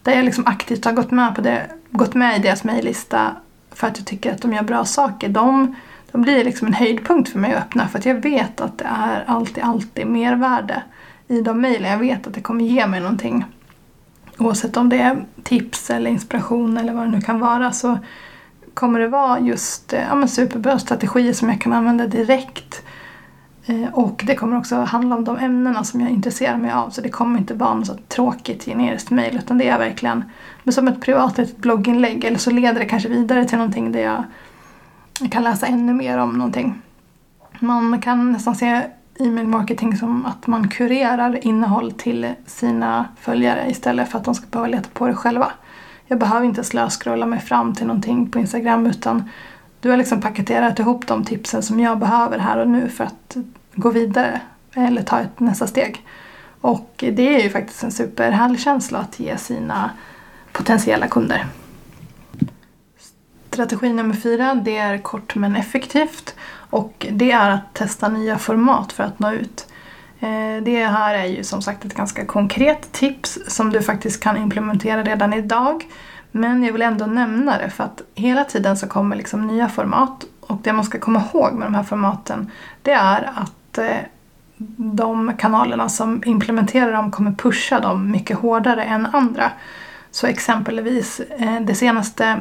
där 0.02 0.12
jag 0.12 0.24
liksom 0.24 0.46
aktivt 0.46 0.84
har 0.84 0.92
gått 0.92 1.11
med, 1.11 1.34
på 1.34 1.40
det, 1.40 1.66
gått 1.90 2.14
med 2.14 2.38
i 2.38 2.42
deras 2.42 2.64
mejllista 2.64 3.37
för 3.70 3.87
att 3.87 3.98
jag 3.98 4.06
tycker 4.06 4.32
att 4.32 4.42
de 4.42 4.52
gör 4.52 4.62
bra 4.62 4.84
saker. 4.84 5.28
De, 5.28 5.76
de 6.12 6.22
blir 6.22 6.44
liksom 6.44 6.66
en 6.66 6.74
höjdpunkt 6.74 7.30
för 7.30 7.38
mig 7.38 7.54
att 7.54 7.62
öppna 7.62 7.88
för 7.88 7.98
att 7.98 8.06
jag 8.06 8.14
vet 8.14 8.61
att 8.61 8.78
det 8.78 8.84
är 8.84 9.24
alltid, 9.26 9.64
alltid 9.64 10.06
mervärde 10.06 10.82
i 11.28 11.40
de 11.40 11.60
mejlen. 11.60 11.90
Jag 11.90 11.98
vet 11.98 12.26
att 12.26 12.34
det 12.34 12.40
kommer 12.40 12.64
ge 12.64 12.86
mig 12.86 13.00
någonting. 13.00 13.44
Oavsett 14.38 14.76
om 14.76 14.88
det 14.88 14.98
är 14.98 15.24
tips 15.42 15.90
eller 15.90 16.10
inspiration 16.10 16.76
eller 16.76 16.92
vad 16.92 17.04
det 17.04 17.10
nu 17.10 17.20
kan 17.20 17.40
vara 17.40 17.72
så 17.72 17.98
kommer 18.74 19.00
det 19.00 19.08
vara 19.08 19.40
just 19.40 19.92
eh, 19.92 20.02
ja, 20.08 20.14
men 20.14 20.28
superbra 20.28 20.78
strategier 20.78 21.32
som 21.32 21.48
jag 21.48 21.60
kan 21.60 21.72
använda 21.72 22.06
direkt 22.06 22.82
eh, 23.66 23.94
och 23.94 24.22
det 24.26 24.34
kommer 24.34 24.58
också 24.58 24.76
handla 24.76 25.16
om 25.16 25.24
de 25.24 25.38
ämnena 25.38 25.84
som 25.84 26.00
jag 26.00 26.10
intresserar 26.10 26.56
mig 26.56 26.70
av. 26.72 26.90
Så 26.90 27.00
det 27.00 27.08
kommer 27.08 27.38
inte 27.38 27.54
vara 27.54 27.74
något 27.74 27.86
så 27.86 27.94
tråkigt 28.08 28.64
generiskt 28.64 29.10
mejl 29.10 29.36
utan 29.36 29.58
det 29.58 29.68
är 29.68 29.78
verkligen 29.78 30.24
som 30.68 30.88
ett 30.88 31.00
privat 31.00 31.38
litet 31.38 31.56
blogginlägg. 31.56 32.24
Eller 32.24 32.38
så 32.38 32.50
leder 32.50 32.80
det 32.80 32.86
kanske 32.86 33.08
vidare 33.08 33.44
till 33.44 33.58
någonting 33.58 33.92
där 33.92 34.00
jag 34.00 34.24
kan 35.30 35.44
läsa 35.44 35.66
ännu 35.66 35.92
mer 35.92 36.18
om 36.18 36.32
någonting. 36.32 36.82
Man 37.60 38.00
kan 38.00 38.32
nästan 38.32 38.54
se 38.54 38.82
e-mail 39.18 39.46
marketing 39.46 39.96
som 39.96 40.26
att 40.26 40.46
man 40.46 40.68
kurerar 40.68 41.46
innehåll 41.46 41.92
till 41.92 42.35
sina 42.46 43.09
följare 43.20 43.70
istället 43.70 44.11
för 44.11 44.18
att 44.18 44.24
de 44.24 44.35
ska 44.35 44.46
behöva 44.46 44.68
leta 44.68 44.88
på 44.92 45.07
det 45.07 45.14
själva. 45.14 45.52
Jag 46.07 46.18
behöver 46.18 46.46
inte 46.46 46.64
slöskrolla 46.64 47.26
mig 47.26 47.40
fram 47.40 47.74
till 47.74 47.87
någonting 47.87 48.31
på 48.31 48.38
Instagram 48.38 48.87
utan 48.87 49.31
du 49.81 49.90
har 49.90 49.96
liksom 49.96 50.20
paketerat 50.20 50.78
ihop 50.78 51.07
de 51.07 51.24
tipsen 51.24 51.62
som 51.62 51.81
jag 51.81 51.98
behöver 51.98 52.38
här 52.38 52.59
och 52.59 52.68
nu 52.68 52.88
för 52.88 53.04
att 53.04 53.37
gå 53.74 53.90
vidare 53.90 54.40
eller 54.74 55.02
ta 55.02 55.20
ett 55.20 55.40
nästa 55.40 55.66
steg. 55.66 56.07
Och 56.61 56.90
det 56.96 57.37
är 57.37 57.42
ju 57.42 57.50
faktiskt 57.50 57.83
en 57.83 57.92
superhärlig 57.92 58.61
känsla 58.61 58.98
att 58.98 59.20
ge 59.20 59.37
sina 59.37 59.90
potentiella 60.52 61.09
kunder. 61.09 61.46
Strategi 63.50 63.92
nummer 63.92 64.14
fyra, 64.14 64.54
det 64.54 64.76
är 64.76 64.98
kort 64.98 65.35
men 65.35 65.57
effektivt. 65.57 66.35
Och 66.70 67.07
det 67.11 67.33
är 67.33 67.50
att 67.50 67.74
testa 67.74 68.09
nya 68.09 68.38
format 68.38 68.92
för 68.92 69.04
att 69.04 69.18
nå 69.18 69.33
ut. 69.33 69.66
Eh, 70.20 70.62
det 70.62 70.87
här 70.87 71.14
är 71.14 71.24
ju 71.24 71.44
som 71.44 71.62
sagt 71.62 71.85
ett 71.85 71.94
ganska 71.94 72.26
konkret 72.26 72.92
tips 72.92 73.38
som 73.48 73.70
du 73.70 73.83
faktiskt 73.83 74.22
kan 74.22 74.37
implementera 74.37 75.02
redan 75.02 75.33
idag. 75.33 75.85
Men 76.31 76.64
jag 76.64 76.72
vill 76.72 76.83
ändå 76.83 77.07
nämna 77.07 77.59
det 77.59 77.70
för 77.70 77.85
att 77.85 78.02
hela 78.14 78.44
tiden 78.44 78.76
så 78.76 78.87
kommer 78.87 79.16
liksom 79.16 79.46
nya 79.46 79.68
format 79.68 80.24
och 80.40 80.59
det 80.62 80.72
man 80.72 80.85
ska 80.85 80.98
komma 80.98 81.22
ihåg 81.33 81.52
med 81.52 81.66
de 81.66 81.74
här 81.74 81.83
formaten 81.83 82.50
det 82.83 82.92
är 82.92 83.31
att 83.35 83.78
eh, 83.78 83.96
de 84.76 85.37
kanalerna 85.38 85.88
som 85.88 86.22
implementerar 86.26 86.92
dem 86.92 87.11
kommer 87.11 87.33
pusha 87.33 87.81
dem 87.81 88.11
mycket 88.11 88.38
hårdare 88.38 88.85
än 88.85 89.07
andra. 89.07 89.50
Så 90.11 90.26
exempelvis 90.26 91.20
eh, 91.20 91.61
det 91.61 91.74
senaste 91.74 92.40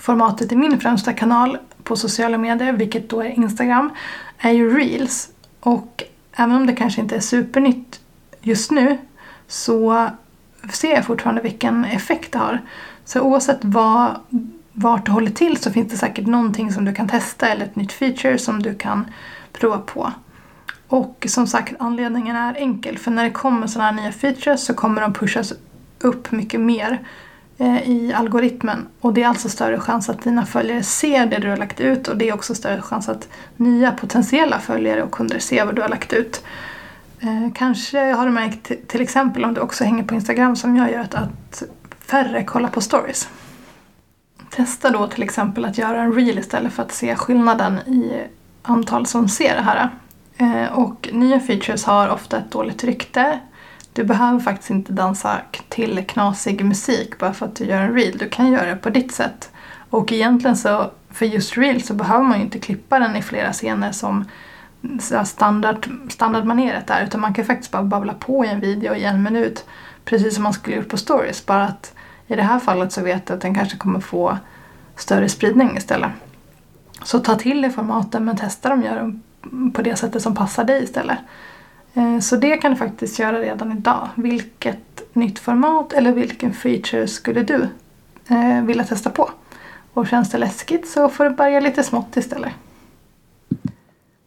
formatet 0.00 0.52
i 0.52 0.56
min 0.56 0.80
främsta 0.80 1.12
kanal 1.12 1.58
på 1.82 1.96
sociala 1.96 2.38
medier, 2.38 2.72
vilket 2.72 3.08
då 3.08 3.20
är 3.20 3.26
Instagram, 3.26 3.90
är 4.38 4.50
ju 4.50 4.78
Reels. 4.78 5.28
Och 5.60 6.04
även 6.32 6.56
om 6.56 6.66
det 6.66 6.72
kanske 6.72 7.00
inte 7.00 7.16
är 7.16 7.20
supernytt 7.20 8.00
just 8.40 8.70
nu 8.70 8.98
så 9.46 10.08
ser 10.72 10.94
jag 10.94 11.04
fortfarande 11.04 11.42
vilken 11.42 11.84
effekt 11.84 12.32
det 12.32 12.38
har. 12.38 12.60
Så 13.04 13.20
oavsett 13.20 13.58
vad, 13.62 14.16
vart 14.72 15.06
du 15.06 15.12
håller 15.12 15.30
till 15.30 15.56
så 15.56 15.72
finns 15.72 15.92
det 15.92 15.96
säkert 15.96 16.26
någonting 16.26 16.72
som 16.72 16.84
du 16.84 16.94
kan 16.94 17.08
testa 17.08 17.48
eller 17.48 17.64
ett 17.64 17.76
nytt 17.76 17.92
feature 17.92 18.38
som 18.38 18.62
du 18.62 18.74
kan 18.74 19.06
prova 19.52 19.78
på. 19.78 20.12
Och 20.88 21.26
som 21.28 21.46
sagt, 21.46 21.74
anledningen 21.78 22.36
är 22.36 22.54
enkel. 22.54 22.98
För 22.98 23.10
när 23.10 23.24
det 23.24 23.30
kommer 23.30 23.66
sådana 23.66 23.90
här 23.90 24.02
nya 24.02 24.12
features 24.12 24.64
så 24.64 24.74
kommer 24.74 25.00
de 25.00 25.12
pushas 25.12 25.52
upp 26.00 26.32
mycket 26.32 26.60
mer 26.60 27.00
Eh, 27.60 27.90
i 27.90 28.12
algoritmen. 28.12 28.86
Och 29.00 29.12
det 29.12 29.22
är 29.22 29.28
alltså 29.28 29.48
större 29.48 29.80
chans 29.80 30.08
att 30.08 30.22
dina 30.22 30.46
följare 30.46 30.82
ser 30.82 31.26
det 31.26 31.38
du 31.38 31.48
har 31.48 31.56
lagt 31.56 31.80
ut 31.80 32.08
och 32.08 32.16
det 32.16 32.28
är 32.28 32.34
också 32.34 32.54
större 32.54 32.82
chans 32.82 33.08
att 33.08 33.28
nya 33.56 33.92
potentiella 33.92 34.58
följare 34.58 35.02
och 35.02 35.10
kunder 35.10 35.38
ser 35.38 35.64
vad 35.64 35.74
du 35.74 35.82
har 35.82 35.88
lagt 35.88 36.12
ut. 36.12 36.44
Eh, 37.20 37.52
kanske 37.54 38.12
har 38.12 38.26
du 38.26 38.32
märkt 38.32 38.88
till 38.88 39.00
exempel 39.00 39.44
om 39.44 39.54
du 39.54 39.60
också 39.60 39.84
hänger 39.84 40.04
på 40.04 40.14
Instagram 40.14 40.56
som 40.56 40.76
jag 40.76 40.92
gör 40.92 41.06
att 41.12 41.62
färre 41.98 42.44
kollar 42.44 42.68
på 42.68 42.80
stories. 42.80 43.28
Testa 44.50 44.90
då 44.90 45.06
till 45.06 45.22
exempel 45.22 45.64
att 45.64 45.78
göra 45.78 46.02
en 46.02 46.12
reel 46.12 46.38
istället 46.38 46.72
för 46.72 46.82
att 46.82 46.92
se 46.92 47.16
skillnaden 47.16 47.78
i 47.78 48.22
antal 48.62 49.06
som 49.06 49.28
ser 49.28 49.56
det 49.56 49.62
här. 49.62 49.90
Eh, 50.36 50.78
och 50.78 51.08
nya 51.12 51.40
features 51.40 51.84
har 51.84 52.08
ofta 52.08 52.38
ett 52.38 52.50
dåligt 52.50 52.84
rykte. 52.84 53.40
Du 53.92 54.04
behöver 54.04 54.40
faktiskt 54.40 54.70
inte 54.70 54.92
dansa 54.92 55.40
till 55.68 56.06
knasig 56.06 56.64
musik 56.64 57.18
bara 57.18 57.32
för 57.32 57.46
att 57.46 57.56
du 57.56 57.64
gör 57.64 57.82
en 57.82 57.94
reel. 57.94 58.18
Du 58.18 58.28
kan 58.28 58.52
göra 58.52 58.66
det 58.66 58.76
på 58.76 58.90
ditt 58.90 59.12
sätt. 59.12 59.50
Och 59.90 60.12
egentligen 60.12 60.56
så, 60.56 60.90
för 61.10 61.26
just 61.26 61.56
reel 61.56 61.82
så 61.82 61.94
behöver 61.94 62.24
man 62.24 62.38
ju 62.38 62.44
inte 62.44 62.58
klippa 62.58 62.98
den 62.98 63.16
i 63.16 63.22
flera 63.22 63.52
scener 63.52 63.92
som 63.92 64.24
standard, 65.24 65.88
standardmaneret 66.08 66.90
är. 66.90 67.04
Utan 67.04 67.20
man 67.20 67.34
kan 67.34 67.44
faktiskt 67.44 67.70
bara 67.70 67.82
babbla 67.82 68.14
på 68.14 68.44
i 68.44 68.48
en 68.48 68.60
video 68.60 68.94
i 68.94 69.04
en 69.04 69.22
minut. 69.22 69.64
Precis 70.04 70.34
som 70.34 70.42
man 70.42 70.52
skulle 70.52 70.76
gjort 70.76 70.88
på 70.88 70.96
stories. 70.96 71.46
Bara 71.46 71.64
att 71.64 71.94
i 72.26 72.36
det 72.36 72.42
här 72.42 72.58
fallet 72.58 72.92
så 72.92 73.02
vet 73.02 73.26
du 73.26 73.34
att 73.34 73.40
den 73.40 73.54
kanske 73.54 73.76
kommer 73.76 74.00
få 74.00 74.38
större 74.96 75.28
spridning 75.28 75.76
istället. 75.76 76.10
Så 77.02 77.18
ta 77.18 77.34
till 77.34 77.62
dig 77.62 77.70
formaten 77.70 78.24
men 78.24 78.36
testa 78.36 78.68
dem, 78.68 78.82
gör 78.82 78.96
dem 78.96 79.22
på 79.74 79.82
det 79.82 79.96
sättet 79.96 80.22
som 80.22 80.34
passar 80.34 80.64
dig 80.64 80.84
istället. 80.84 81.18
Eh, 81.94 82.18
så 82.18 82.36
det 82.36 82.56
kan 82.56 82.70
du 82.70 82.76
faktiskt 82.76 83.18
göra 83.18 83.40
redan 83.40 83.72
idag. 83.72 84.08
Vilket 84.14 85.02
nytt 85.12 85.38
format 85.38 85.92
eller 85.92 86.12
vilken 86.12 86.54
feature 86.54 87.08
skulle 87.08 87.42
du 87.42 87.68
eh, 88.28 88.62
vilja 88.62 88.84
testa 88.84 89.10
på? 89.10 89.30
Och 89.92 90.06
känns 90.06 90.30
det 90.30 90.38
läskigt 90.38 90.88
så 90.88 91.08
får 91.08 91.24
du 91.24 91.30
börja 91.30 91.60
lite 91.60 91.82
smått 91.82 92.16
istället. 92.16 92.52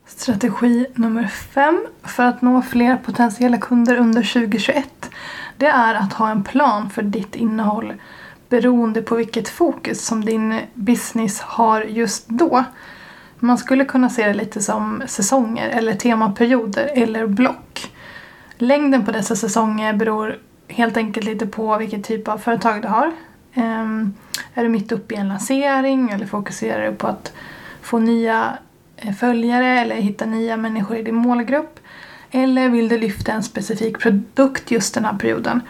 Strategi 0.06 0.86
nummer 0.95 1.28
fem 1.28 1.86
för 2.04 2.23
att 2.23 2.41
nå 2.41 2.62
fler 2.62 2.97
potentiella 2.97 3.58
kunder 3.58 3.97
under 3.97 4.34
2021 4.34 5.10
det 5.58 5.65
är 5.67 5.95
att 5.95 6.13
ha 6.13 6.30
en 6.30 6.43
plan 6.43 6.89
för 6.89 7.02
ditt 7.02 7.36
innehåll 7.36 7.93
beroende 8.49 9.02
på 9.02 9.15
vilket 9.15 9.49
fokus 9.49 10.06
som 10.06 10.26
din 10.26 10.60
business 10.73 11.41
har 11.41 11.82
just 11.82 12.28
då. 12.28 12.63
Man 13.43 13.58
skulle 13.58 13.86
kunna 13.86 14.10
se 14.10 14.27
det 14.27 14.34
lite 14.34 14.62
som 14.62 15.03
säsonger 15.08 15.69
eller 15.69 15.95
temaperioder 15.95 16.91
eller 16.93 17.27
block. 17.27 17.91
Längden 18.58 19.06
på 19.06 19.12
dessa 19.12 19.36
säsonger 19.36 19.93
beror 19.93 20.39
helt 20.67 20.97
enkelt 20.97 21.25
lite 21.25 21.47
på 21.47 21.77
vilken 21.77 22.03
typ 22.03 22.27
av 22.27 22.38
företag 22.38 22.82
du 22.82 22.88
har. 22.88 23.12
Um, 23.56 24.13
är 24.53 24.63
du 24.63 24.69
mitt 24.69 24.91
uppe 24.91 25.15
i 25.15 25.17
en 25.17 25.27
lansering 25.27 26.10
eller 26.10 26.25
fokuserar 26.25 26.91
du 26.91 26.97
på 26.97 27.08
att 27.08 27.34
få 27.82 27.99
nya 27.99 28.58
eh, 28.97 29.13
följare 29.13 29.79
eller 29.79 29.95
hitta 29.95 30.25
nya 30.25 30.58
människor 30.58 30.97
i 30.97 31.03
din 31.03 31.15
målgrupp? 31.15 31.79
Eller 32.32 32.69
vill 32.69 32.89
du 32.89 32.97
lyfta 32.97 33.32
en 33.32 33.43
specifik 33.43 33.99
produkt 33.99 34.71
just 34.71 34.93
den 34.93 35.06
här 35.06 35.17
perioden? 35.17 35.62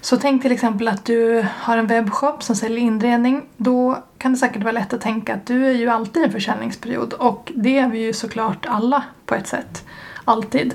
Så 0.00 0.16
tänk 0.16 0.42
till 0.42 0.52
exempel 0.52 0.88
att 0.88 1.04
du 1.04 1.46
har 1.58 1.76
en 1.76 1.86
webbshop 1.86 2.42
som 2.42 2.56
säljer 2.56 2.78
inredning. 2.78 3.42
Då 3.56 3.98
kan 4.18 4.32
det 4.32 4.38
säkert 4.38 4.62
vara 4.62 4.72
lätt 4.72 4.92
att 4.92 5.00
tänka 5.00 5.34
att 5.34 5.46
du 5.46 5.66
är 5.66 5.72
ju 5.72 5.88
alltid 5.88 6.22
i 6.22 6.26
en 6.26 6.32
försäljningsperiod 6.32 7.12
och 7.12 7.52
det 7.54 7.78
är 7.78 7.88
vi 7.88 7.98
ju 7.98 8.12
såklart 8.12 8.66
alla 8.66 9.04
på 9.26 9.34
ett 9.34 9.46
sätt. 9.46 9.84
Alltid. 10.24 10.74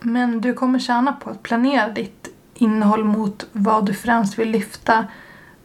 Men 0.00 0.40
du 0.40 0.54
kommer 0.54 0.78
tjäna 0.78 1.12
på 1.12 1.30
att 1.30 1.42
planera 1.42 1.88
ditt 1.88 2.28
innehåll 2.54 3.04
mot 3.04 3.46
vad 3.52 3.86
du 3.86 3.94
främst 3.94 4.38
vill 4.38 4.50
lyfta 4.50 5.04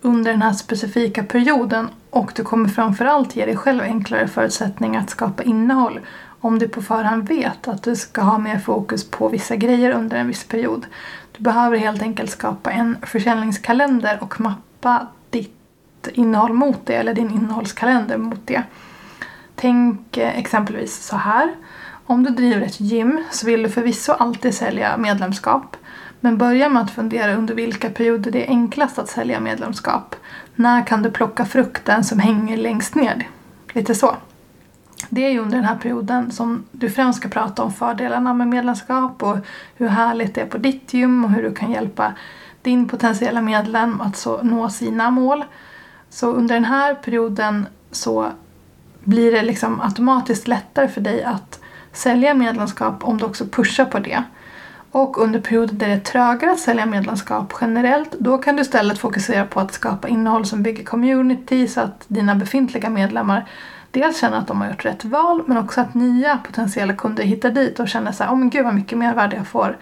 under 0.02 0.32
den 0.32 0.42
här 0.42 0.54
specifika 0.54 1.24
perioden 1.24 1.90
och 2.10 2.32
du 2.36 2.44
kommer 2.44 2.70
framförallt 2.70 3.36
ge 3.36 3.46
dig 3.46 3.56
själv 3.56 3.82
enklare 3.82 4.28
förutsättningar 4.28 5.02
att 5.02 5.10
skapa 5.10 5.44
innehåll 5.44 6.00
om 6.40 6.60
du 6.60 6.68
på 6.68 6.82
förhand 6.82 7.28
vet 7.28 7.68
att 7.68 7.84
du 7.84 7.96
ska 7.96 8.22
ha 8.22 8.38
mer 8.38 8.60
fokus 8.60 9.10
på 9.12 9.30
vissa 9.30 9.56
grejer 9.56 9.92
under 9.92 10.18
en 10.18 10.28
viss 10.28 10.44
period. 10.44 10.86
Du 11.38 11.44
behöver 11.44 11.78
helt 11.78 12.02
enkelt 12.02 12.32
skapa 12.32 12.72
en 12.72 12.98
försäljningskalender 13.02 14.18
och 14.22 14.42
mappa 14.42 15.08
ditt 15.30 16.08
innehåll 16.14 16.54
mot 16.54 16.86
det, 16.86 16.96
eller 16.96 17.14
din 17.14 17.32
innehållskalender 17.32 18.18
mot 18.18 18.48
det. 18.48 18.64
Tänk 19.56 20.18
eh, 20.18 20.40
exempelvis 20.40 21.04
så 21.06 21.16
här. 21.16 21.56
Om 22.06 22.24
du 22.24 22.30
driver 22.30 22.62
ett 22.62 22.80
gym 22.80 23.24
så 23.32 23.46
vill 23.46 23.64
du 23.64 23.70
förvisso 23.70 24.12
alltid 24.12 24.54
sälja 24.54 24.98
medlemskap. 24.98 25.78
Men 26.20 26.38
börja 26.38 26.70
med 26.70 26.82
att 26.82 26.92
fundera 26.92 27.36
under 27.36 27.56
vilka 27.56 27.90
perioder 27.90 28.32
det 28.32 28.46
är 28.46 28.50
enklast 28.50 29.00
att 29.00 29.10
sälja 29.10 29.40
medlemskap. 29.40 30.16
När 30.56 30.86
kan 30.86 31.04
du 31.04 31.12
plocka 31.12 31.46
frukten 31.46 32.04
som 32.04 32.20
hänger 32.20 32.58
längst 32.58 32.96
ner? 32.96 33.30
Lite 33.74 33.96
så. 33.96 34.16
Det 35.10 35.26
är 35.26 35.30
ju 35.30 35.40
under 35.40 35.58
den 35.58 35.66
här 35.66 35.76
perioden 35.76 36.32
som 36.32 36.64
du 36.72 36.90
främst 36.90 37.20
ska 37.20 37.30
prata 37.30 37.64
om 37.64 37.74
fördelarna 37.74 38.34
med 38.34 38.48
medlemskap 38.48 39.24
och 39.24 39.38
hur 39.76 39.88
härligt 39.88 40.36
det 40.36 40.42
är 40.42 40.46
på 40.46 40.58
ditt 40.58 40.94
gym 40.94 41.26
och 41.26 41.32
hur 41.32 41.44
du 41.44 41.54
kan 41.54 41.72
hjälpa 41.72 42.14
din 42.62 42.88
potentiella 42.88 43.42
medlem 43.42 44.02
att 44.02 44.18
så 44.18 44.44
nå 44.44 44.70
sina 44.70 45.10
mål. 45.10 45.46
Så 46.10 46.32
under 46.32 46.56
den 46.56 46.66
här 46.66 46.96
perioden 46.96 47.68
så 47.92 48.32
blir 49.04 49.32
det 49.32 49.42
liksom 49.42 49.82
automatiskt 49.82 50.48
lättare 50.48 50.88
för 50.88 51.02
dig 51.02 51.24
att 51.24 51.60
sälja 51.92 52.34
medlemskap 52.34 53.04
om 53.04 53.18
du 53.18 53.26
också 53.26 53.46
pushar 53.46 53.86
på 53.86 54.00
det. 54.00 54.24
Och 54.92 55.18
under 55.18 55.40
perioder 55.40 55.74
där 55.74 55.88
det 55.88 55.94
är 55.94 56.00
trögare 56.00 56.52
att 56.52 56.60
sälja 56.60 56.86
medlemskap 56.86 57.54
generellt, 57.62 58.12
då 58.20 58.38
kan 58.38 58.56
du 58.56 58.62
istället 58.62 59.00
fokusera 59.00 59.46
på 59.46 59.60
att 59.60 59.74
skapa 59.74 60.08
innehåll 60.08 60.46
som 60.46 60.64
bygger 60.64 60.84
community 60.84 61.68
så 61.68 61.82
att 61.82 62.06
dina 62.08 62.36
befintliga 62.36 62.90
medlemmar 62.90 63.46
dels 63.92 64.22
känner 64.22 64.38
att 64.38 64.48
de 64.48 64.62
har 64.62 64.68
gjort 64.68 64.86
rätt 64.86 65.06
val 65.06 65.44
men 65.46 65.58
också 65.58 65.82
att 65.82 65.94
nya 65.94 66.38
potentiella 66.38 66.94
kunder 66.94 67.24
hittar 67.24 67.50
dit 67.50 67.80
och 67.80 67.88
känner 67.88 68.12
så 68.12 68.24
här, 68.24 68.32
oh 68.32 68.36
men 68.36 68.50
gud 68.50 68.66
vad 68.66 68.76
mycket 68.76 68.98
mervärde 68.98 69.36
jag 69.36 69.48
får 69.48 69.78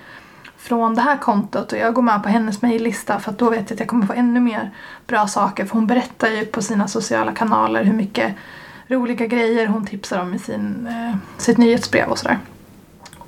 från 0.58 0.96
det 0.96 1.02
här 1.02 1.18
kontot 1.18 1.72
och 1.72 1.78
jag 1.78 1.94
går 1.94 2.02
med 2.02 2.24
på 2.24 2.30
hennes 2.30 2.62
mejllista 2.62 3.20
för 3.20 3.32
att 3.32 3.38
då 3.38 3.50
vet 3.50 3.70
jag 3.70 3.76
att 3.76 3.80
jag 3.80 3.89
kommer 3.89 4.06
få 4.06 4.13
ännu 4.13 4.39
mer 4.39 4.72
bra 5.08 5.28
saker 5.28 5.65
för 5.65 5.74
hon 5.74 5.88
berättar 5.88 6.28
ju 6.28 6.46
på 6.46 6.62
sina 6.62 6.88
sociala 6.88 7.32
kanaler 7.32 7.84
hur 7.84 7.94
mycket 7.94 8.36
roliga 8.88 9.26
grejer 9.28 9.68
hon 9.68 9.86
tipsar 9.86 10.22
om 10.22 10.34
i 10.34 10.39
sin, 10.39 10.88
eh, 10.88 11.18
sitt 11.38 11.58
nyhetsbrev 11.58 12.10
och 12.10 12.18
sådär. 12.18 12.39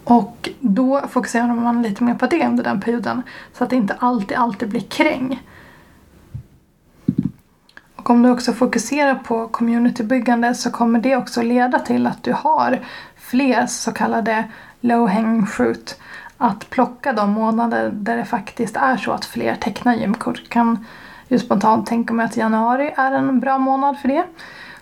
Och 0.03 0.49
då 0.59 1.01
fokuserar 1.09 1.47
man 1.47 1.81
lite 1.81 2.03
mer 2.03 2.13
på 2.13 2.25
det 2.25 2.45
under 2.45 2.63
den 2.63 2.81
perioden 2.81 3.21
så 3.53 3.63
att 3.63 3.69
det 3.69 3.75
inte 3.75 3.95
alltid, 3.99 4.37
alltid 4.37 4.69
blir 4.69 4.81
kräng. 4.81 5.41
Och 8.07 8.11
om 8.11 8.23
du 8.23 8.31
också 8.31 8.53
fokuserar 8.53 9.15
på 9.15 9.47
communitybyggande 9.47 10.53
så 10.53 10.71
kommer 10.71 10.99
det 10.99 11.15
också 11.15 11.41
leda 11.41 11.79
till 11.79 12.07
att 12.07 12.23
du 12.23 12.33
har 12.33 12.79
fler 13.15 13.65
så 13.65 13.91
kallade 13.91 14.43
low 14.81 15.09
hanging 15.09 15.45
fruit 15.45 15.99
att 16.37 16.69
plocka 16.69 17.13
de 17.13 17.31
månader 17.31 17.89
där 17.93 18.17
det 18.17 18.25
faktiskt 18.25 18.77
är 18.77 18.97
så 18.97 19.11
att 19.11 19.25
fler 19.25 19.55
tecknar 19.55 19.95
gymkort. 19.95 20.49
kan 20.49 20.85
ju 21.27 21.39
spontant 21.39 21.85
tänka 21.85 22.13
mig 22.13 22.25
att 22.25 22.37
januari 22.37 22.93
är 22.97 23.11
en 23.11 23.39
bra 23.39 23.57
månad 23.57 23.99
för 23.99 24.07
det. 24.07 24.23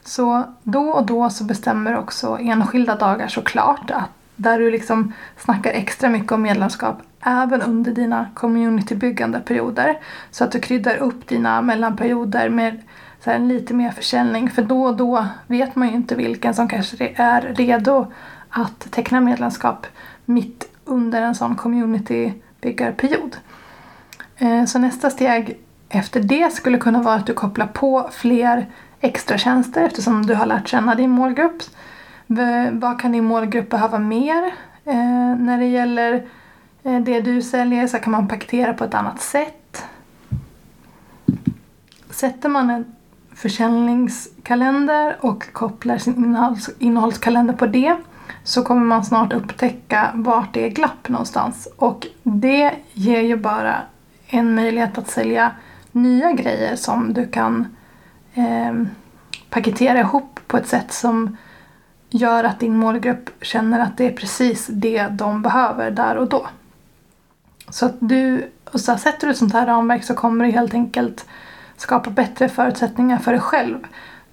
Så 0.03 0.43
då 0.63 0.89
och 0.89 1.05
då 1.05 1.29
så 1.29 1.43
bestämmer 1.43 1.97
också 1.97 2.37
enskilda 2.41 2.95
dagar 2.95 3.27
såklart 3.27 3.91
att 3.91 4.09
där 4.35 4.59
du 4.59 4.71
liksom 4.71 5.13
snackar 5.37 5.71
extra 5.71 6.09
mycket 6.09 6.31
om 6.31 6.41
medlemskap 6.41 7.01
även 7.21 7.61
under 7.61 7.91
dina 7.91 8.27
communitybyggande 8.33 9.39
perioder. 9.39 9.99
Så 10.31 10.43
att 10.43 10.51
du 10.51 10.59
kryddar 10.59 10.97
upp 10.97 11.27
dina 11.27 11.61
mellanperioder 11.61 12.49
med 12.49 12.81
så 13.25 13.31
här, 13.31 13.39
lite 13.39 13.73
mer 13.73 13.91
försäljning. 13.91 14.49
För 14.49 14.61
då 14.61 14.83
och 14.83 14.97
då 14.97 15.25
vet 15.47 15.75
man 15.75 15.87
ju 15.87 15.93
inte 15.93 16.15
vilken 16.15 16.53
som 16.53 16.67
kanske 16.67 17.13
är 17.15 17.41
redo 17.41 18.11
att 18.49 18.91
teckna 18.91 19.21
medlemskap 19.21 19.87
mitt 20.25 20.69
under 20.85 21.21
en 21.21 21.35
sån 21.35 21.55
communitybyggarperiod. 21.55 23.37
Eh, 24.37 24.65
så 24.65 24.79
nästa 24.79 25.09
steg 25.09 25.57
efter 25.89 26.19
det 26.19 26.53
skulle 26.53 26.77
kunna 26.77 27.01
vara 27.01 27.15
att 27.15 27.27
du 27.27 27.33
kopplar 27.33 27.67
på 27.67 28.09
fler 28.13 28.65
extra 28.99 29.37
tjänster 29.37 29.83
eftersom 29.83 30.25
du 30.25 30.35
har 30.35 30.45
lärt 30.45 30.67
känna 30.67 30.95
din 30.95 31.09
målgrupp. 31.09 31.63
Vad 32.71 32.99
kan 32.99 33.11
din 33.11 33.25
målgrupp 33.25 33.69
behöva 33.69 33.99
mer? 33.99 34.43
Eh, 34.85 35.35
när 35.37 35.59
det 35.59 35.67
gäller 35.67 36.27
eh, 36.83 36.99
det 36.99 37.21
du 37.21 37.41
säljer 37.41 37.87
så 37.87 37.99
kan 37.99 38.11
man 38.11 38.27
paketera 38.27 38.73
på 38.73 38.83
ett 38.83 38.93
annat 38.93 39.21
sätt. 39.21 39.85
Sätter 42.09 42.49
man 42.49 42.69
en 42.69 42.94
försäljningskalender 43.35 45.17
och 45.19 45.53
kopplar 45.53 45.97
sin 45.97 46.15
innehålls 46.15 46.69
innehållskalender 46.79 47.53
på 47.53 47.65
det 47.65 47.95
så 48.43 48.63
kommer 48.63 48.85
man 48.85 49.05
snart 49.05 49.33
upptäcka 49.33 50.11
vart 50.13 50.53
det 50.53 50.65
är 50.65 50.69
glapp 50.69 51.09
någonstans. 51.09 51.67
Och 51.75 52.07
det 52.23 52.71
ger 52.93 53.21
ju 53.21 53.37
bara 53.37 53.75
en 54.27 54.55
möjlighet 54.55 54.97
att 54.97 55.09
sälja 55.09 55.51
nya 55.91 56.31
grejer 56.31 56.75
som 56.75 57.13
du 57.13 57.27
kan 57.27 57.75
eh, 58.33 58.73
paketera 59.49 59.99
ihop 59.99 60.39
på 60.47 60.57
ett 60.57 60.67
sätt 60.67 60.93
som 60.93 61.37
gör 62.09 62.43
att 62.43 62.59
din 62.59 62.77
målgrupp 62.77 63.29
känner 63.43 63.79
att 63.79 63.97
det 63.97 64.05
är 64.05 64.11
precis 64.11 64.67
det 64.67 65.07
de 65.07 65.41
behöver 65.41 65.91
där 65.91 66.15
och 66.15 66.29
då. 66.29 66.47
Så 67.69 67.85
att 67.85 67.95
du, 67.99 68.51
och 68.71 68.79
så 68.79 68.97
sätter 68.97 69.27
du 69.27 69.31
ett 69.31 69.37
sånt 69.37 69.53
här 69.53 69.65
ramverk 69.65 70.03
så 70.03 70.13
kommer 70.13 70.45
du 70.45 70.51
helt 70.51 70.73
enkelt 70.73 71.25
skapa 71.81 72.09
bättre 72.09 72.49
förutsättningar 72.49 73.17
för 73.17 73.31
dig 73.31 73.41
själv 73.41 73.77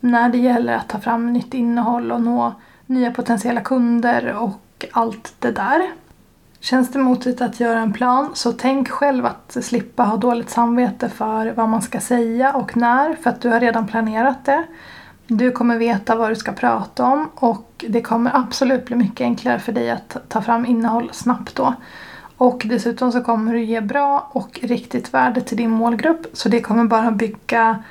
när 0.00 0.28
det 0.28 0.38
gäller 0.38 0.76
att 0.76 0.88
ta 0.88 1.00
fram 1.00 1.32
nytt 1.32 1.54
innehåll 1.54 2.12
och 2.12 2.20
nå 2.20 2.54
nya 2.86 3.10
potentiella 3.10 3.60
kunder 3.60 4.34
och 4.34 4.86
allt 4.92 5.34
det 5.38 5.50
där. 5.50 5.90
Känns 6.60 6.92
det 6.92 6.98
motigt 6.98 7.40
att 7.40 7.60
göra 7.60 7.80
en 7.80 7.92
plan 7.92 8.30
så 8.34 8.52
tänk 8.52 8.88
själv 8.88 9.26
att 9.26 9.56
slippa 9.60 10.02
ha 10.02 10.16
dåligt 10.16 10.50
samvete 10.50 11.08
för 11.08 11.52
vad 11.52 11.68
man 11.68 11.82
ska 11.82 12.00
säga 12.00 12.52
och 12.52 12.76
när 12.76 13.14
för 13.14 13.30
att 13.30 13.40
du 13.40 13.48
har 13.48 13.60
redan 13.60 13.86
planerat 13.86 14.44
det. 14.44 14.64
Du 15.26 15.50
kommer 15.50 15.78
veta 15.78 16.16
vad 16.16 16.30
du 16.30 16.36
ska 16.36 16.52
prata 16.52 17.04
om 17.04 17.30
och 17.34 17.84
det 17.88 18.02
kommer 18.02 18.36
absolut 18.36 18.84
bli 18.84 18.96
mycket 18.96 19.20
enklare 19.20 19.58
för 19.58 19.72
dig 19.72 19.90
att 19.90 20.16
ta 20.28 20.42
fram 20.42 20.66
innehåll 20.66 21.10
snabbt 21.12 21.54
då. 21.54 21.74
Och 22.36 22.62
dessutom 22.66 23.12
så 23.12 23.20
kommer 23.20 23.52
du 23.52 23.64
ge 23.64 23.80
bra 23.80 24.30
och 24.32 24.60
riktigt 24.62 25.14
värde 25.14 25.40
till 25.40 25.56
din 25.56 25.70
målgrupp 25.70 26.26
så 26.32 26.48
det 26.48 26.60
kommer 26.60 26.84
bara 26.84 27.10
bygga 27.10 27.82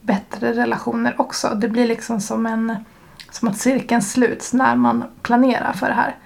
bättre 0.00 0.52
relationer 0.52 1.14
också. 1.18 1.48
Det 1.48 1.68
blir 1.68 1.86
liksom 1.86 2.20
som, 2.20 2.46
en, 2.46 2.76
som 3.30 3.48
att 3.48 3.58
cirkeln 3.58 4.02
sluts 4.02 4.52
när 4.52 4.76
man 4.76 5.04
planerar 5.22 5.72
för 5.72 5.86
det 5.86 5.94
här. 5.94 6.16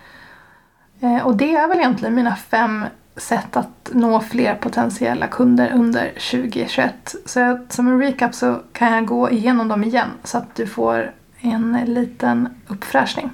Eh, 1.01 1.27
och 1.27 1.37
det 1.37 1.55
är 1.55 1.69
väl 1.69 1.79
egentligen 1.79 2.15
mina 2.15 2.37
fem 2.37 2.85
sätt 3.17 3.57
att 3.57 3.91
nå 3.93 4.21
fler 4.21 4.55
potentiella 4.55 5.27
kunder 5.27 5.73
under 5.75 6.09
2021. 6.09 7.15
Så 7.25 7.59
som 7.69 7.89
en 7.89 7.99
recap 7.99 8.35
så 8.35 8.61
kan 8.73 8.93
jag 8.93 9.07
gå 9.07 9.31
igenom 9.31 9.69
dem 9.69 9.85
igen 9.85 10.09
så 10.25 10.39
att 10.39 10.55
du 10.55 10.67
får 10.67 11.13
en 11.41 11.81
liten 11.85 12.49
uppfräschning. 12.67 13.31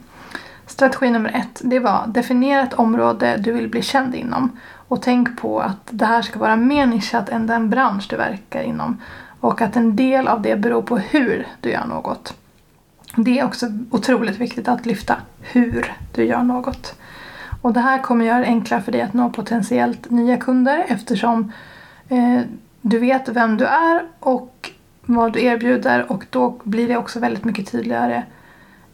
Strategi 0.73 1.11
nummer 1.11 1.31
ett, 1.31 1.61
det 1.65 1.79
var 1.79 2.07
definiera 2.07 2.63
ett 2.63 2.75
område 2.75 3.37
du 3.37 3.53
vill 3.53 3.69
bli 3.69 3.83
känd 3.83 4.15
inom. 4.15 4.59
Och 4.89 5.03
tänk 5.03 5.41
på 5.41 5.61
att 5.61 5.87
det 5.91 6.07
här 6.07 6.23
ska 6.23 6.39
vara 6.39 6.57
mer 6.57 6.87
nischat 6.87 7.29
än 7.29 7.47
den 7.47 7.71
bransch 7.71 8.07
du 8.11 8.17
verkar 8.17 8.63
inom. 8.63 9.01
Och 9.41 9.61
att 9.61 9.77
en 9.77 9.97
del 9.97 10.29
av 10.29 10.43
det 10.43 10.57
beror 10.57 10.83
på 10.83 10.99
hur 10.99 11.47
du 11.61 11.71
gör 11.71 11.87
något. 11.87 12.35
Det 13.17 13.39
är 13.39 13.45
också 13.45 13.67
otroligt 13.91 14.39
viktigt 14.39 14.69
att 14.69 14.87
lyfta 14.87 15.17
hur 15.41 15.93
du 16.15 16.25
gör 16.25 16.43
något. 16.43 16.95
Och 17.63 17.73
det 17.73 17.81
här 17.81 17.99
kommer 17.99 18.25
göra 18.25 18.41
det 18.41 18.47
enklare 18.47 18.83
för 18.83 18.93
dig 18.93 19.03
att 19.03 19.15
nå 19.15 19.31
potentiellt 19.31 20.11
nya 20.11 20.37
kunder 20.37 20.85
eftersom 20.89 21.53
eh, 22.09 22.41
du 22.81 22.99
vet 22.99 23.29
vem 23.29 23.57
du 23.57 23.65
är 23.65 24.03
och 24.21 24.71
vad 25.03 25.33
du 25.33 25.43
erbjuder 25.43 26.13
och 26.13 26.27
då 26.31 26.61
blir 26.63 26.89
det 26.89 26.97
också 26.97 27.21
väldigt 27.21 27.45
mycket 27.45 27.73
tydligare 27.73 28.23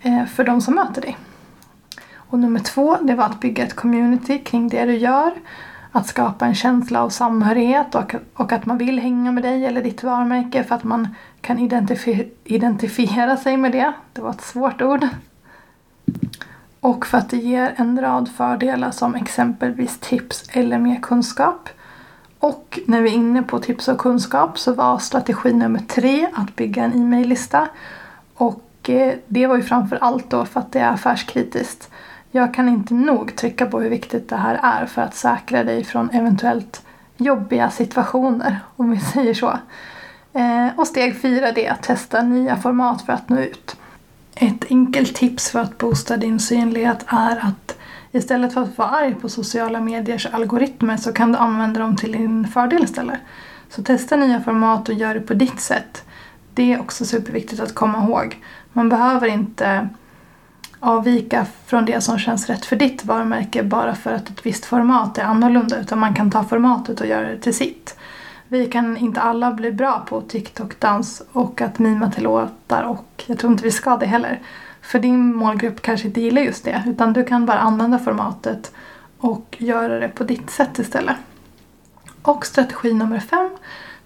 eh, 0.00 0.24
för 0.24 0.44
de 0.44 0.60
som 0.60 0.74
möter 0.74 1.00
dig. 1.00 1.16
Och 2.28 2.38
nummer 2.38 2.60
två, 2.60 2.96
det 3.02 3.14
var 3.14 3.24
att 3.24 3.40
bygga 3.40 3.64
ett 3.64 3.76
community 3.76 4.38
kring 4.38 4.68
det 4.68 4.84
du 4.84 4.96
gör. 4.96 5.32
Att 5.92 6.06
skapa 6.06 6.46
en 6.46 6.54
känsla 6.54 7.02
av 7.02 7.08
samhörighet 7.08 7.94
och, 7.94 8.14
och 8.34 8.52
att 8.52 8.66
man 8.66 8.78
vill 8.78 8.98
hänga 8.98 9.32
med 9.32 9.42
dig 9.42 9.64
eller 9.64 9.82
ditt 9.82 10.02
varumärke 10.02 10.64
för 10.64 10.74
att 10.74 10.84
man 10.84 11.08
kan 11.40 11.58
identifi 11.58 12.28
identifiera 12.44 13.36
sig 13.36 13.56
med 13.56 13.72
det. 13.72 13.92
Det 14.12 14.20
var 14.20 14.30
ett 14.30 14.40
svårt 14.40 14.82
ord. 14.82 15.06
Och 16.80 17.06
för 17.06 17.18
att 17.18 17.30
det 17.30 17.36
ger 17.36 17.74
en 17.76 18.00
rad 18.00 18.28
fördelar 18.28 18.90
som 18.90 19.14
exempelvis 19.14 19.98
tips 19.98 20.48
eller 20.52 20.78
mer 20.78 21.00
kunskap. 21.00 21.68
Och 22.38 22.78
när 22.86 23.00
vi 23.00 23.10
är 23.10 23.14
inne 23.14 23.42
på 23.42 23.58
tips 23.58 23.88
och 23.88 23.98
kunskap 23.98 24.58
så 24.58 24.72
var 24.74 24.98
strategi 24.98 25.52
nummer 25.52 25.80
tre 25.88 26.28
att 26.34 26.56
bygga 26.56 26.84
en 26.84 26.92
e-maillista. 26.92 27.68
Och 28.34 28.90
eh, 28.90 29.14
det 29.26 29.46
var 29.46 29.56
ju 29.56 29.62
framför 29.62 29.98
allt 30.00 30.30
då 30.30 30.44
för 30.44 30.60
att 30.60 30.72
det 30.72 30.78
är 30.78 30.90
affärskritiskt. 30.90 31.90
Jag 32.38 32.54
kan 32.54 32.68
inte 32.68 32.94
nog 32.94 33.36
trycka 33.36 33.66
på 33.66 33.80
hur 33.80 33.90
viktigt 33.90 34.28
det 34.28 34.36
här 34.36 34.60
är 34.62 34.86
för 34.86 35.02
att 35.02 35.14
säkra 35.14 35.64
dig 35.64 35.84
från 35.84 36.10
eventuellt 36.10 36.82
jobbiga 37.16 37.70
situationer, 37.70 38.58
om 38.76 38.90
vi 38.90 39.00
säger 39.14 39.34
så. 39.34 39.58
Eh, 40.32 40.68
och 40.76 40.86
steg 40.86 41.20
fyra 41.20 41.48
är 41.48 41.70
att 41.70 41.82
testa 41.82 42.22
nya 42.22 42.56
format 42.56 43.02
för 43.02 43.12
att 43.12 43.28
nå 43.28 43.40
ut. 43.40 43.76
Ett 44.34 44.64
enkelt 44.70 45.14
tips 45.14 45.50
för 45.50 45.60
att 45.60 45.78
boosta 45.78 46.16
din 46.16 46.40
synlighet 46.40 47.04
är 47.06 47.36
att 47.36 47.78
istället 48.12 48.54
för 48.54 48.62
att 48.62 48.78
vara 48.78 48.88
arg 48.88 49.14
på 49.14 49.28
sociala 49.28 49.80
mediers 49.80 50.26
algoritmer 50.26 50.96
så 50.96 51.12
kan 51.12 51.32
du 51.32 51.38
använda 51.38 51.80
dem 51.80 51.96
till 51.96 52.12
din 52.12 52.48
fördel 52.48 52.84
istället. 52.84 53.20
Så 53.70 53.82
testa 53.82 54.16
nya 54.16 54.40
format 54.40 54.88
och 54.88 54.94
gör 54.94 55.14
det 55.14 55.20
på 55.20 55.34
ditt 55.34 55.60
sätt. 55.60 56.04
Det 56.54 56.72
är 56.72 56.80
också 56.80 57.04
superviktigt 57.04 57.60
att 57.60 57.74
komma 57.74 58.04
ihåg. 58.04 58.36
Man 58.72 58.88
behöver 58.88 59.28
inte 59.28 59.88
avvika 60.80 61.46
från 61.66 61.84
det 61.84 62.00
som 62.00 62.18
känns 62.18 62.46
rätt 62.46 62.64
för 62.64 62.76
ditt 62.76 63.04
varumärke 63.04 63.62
bara 63.62 63.94
för 63.94 64.12
att 64.12 64.28
ett 64.28 64.46
visst 64.46 64.64
format 64.64 65.18
är 65.18 65.22
annorlunda 65.22 65.80
utan 65.80 65.98
man 65.98 66.14
kan 66.14 66.30
ta 66.30 66.44
formatet 66.44 67.00
och 67.00 67.06
göra 67.06 67.28
det 67.28 67.38
till 67.38 67.54
sitt. 67.54 67.96
Vi 68.48 68.66
kan 68.66 68.96
inte 68.96 69.20
alla 69.20 69.52
bli 69.52 69.72
bra 69.72 70.04
på 70.08 70.20
TikTok-dans 70.20 71.22
och 71.32 71.60
att 71.60 71.78
mima 71.78 72.10
till 72.10 72.22
låtar 72.22 72.82
och 72.82 73.24
jag 73.26 73.38
tror 73.38 73.52
inte 73.52 73.64
vi 73.64 73.70
ska 73.70 73.96
det 73.96 74.06
heller. 74.06 74.40
För 74.82 74.98
din 74.98 75.36
målgrupp 75.36 75.82
kanske 75.82 76.06
inte 76.06 76.20
gillar 76.20 76.42
just 76.42 76.64
det 76.64 76.82
utan 76.86 77.12
du 77.12 77.24
kan 77.24 77.46
bara 77.46 77.58
använda 77.58 77.98
formatet 77.98 78.72
och 79.18 79.56
göra 79.58 79.98
det 79.98 80.08
på 80.08 80.24
ditt 80.24 80.50
sätt 80.50 80.78
istället. 80.78 81.16
Och 82.22 82.46
strategi 82.46 82.92
nummer 82.92 83.20
fem 83.20 83.50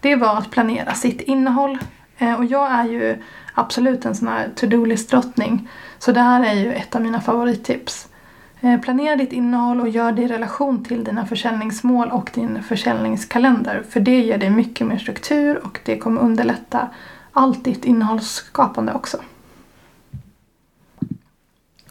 det 0.01 0.17
var 0.17 0.37
att 0.37 0.51
planera 0.51 0.95
sitt 0.95 1.21
innehåll. 1.21 1.79
Eh, 2.19 2.35
och 2.35 2.45
jag 2.45 2.71
är 2.71 2.85
ju 2.85 3.23
absolut 3.55 4.05
en 4.05 4.15
sån 4.15 4.29
här 4.29 4.49
to-do-list-drottning. 4.57 5.69
Så 5.99 6.13
det 6.13 6.21
här 6.21 6.45
är 6.45 6.55
ju 6.55 6.73
ett 6.73 6.95
av 6.95 7.03
mina 7.03 7.21
favorittips. 7.21 8.09
Eh, 8.61 8.81
planera 8.81 9.17
ditt 9.17 9.33
innehåll 9.33 9.81
och 9.81 9.89
gör 9.89 10.13
det 10.13 10.23
i 10.23 10.29
relation 10.29 10.85
till 10.85 11.05
dina 11.05 11.27
försäljningsmål 11.27 12.09
och 12.09 12.31
din 12.35 12.63
försäljningskalender. 12.63 13.83
För 13.91 14.01
det 14.01 14.21
ger 14.21 14.39
dig 14.39 14.51
mycket 14.51 14.87
mer 14.87 14.99
struktur 14.99 15.61
och 15.65 15.81
det 15.85 15.99
kommer 15.99 16.21
underlätta 16.21 16.89
allt 17.33 17.65
ditt 17.65 17.85
innehållsskapande 17.85 18.93
också. 18.93 19.19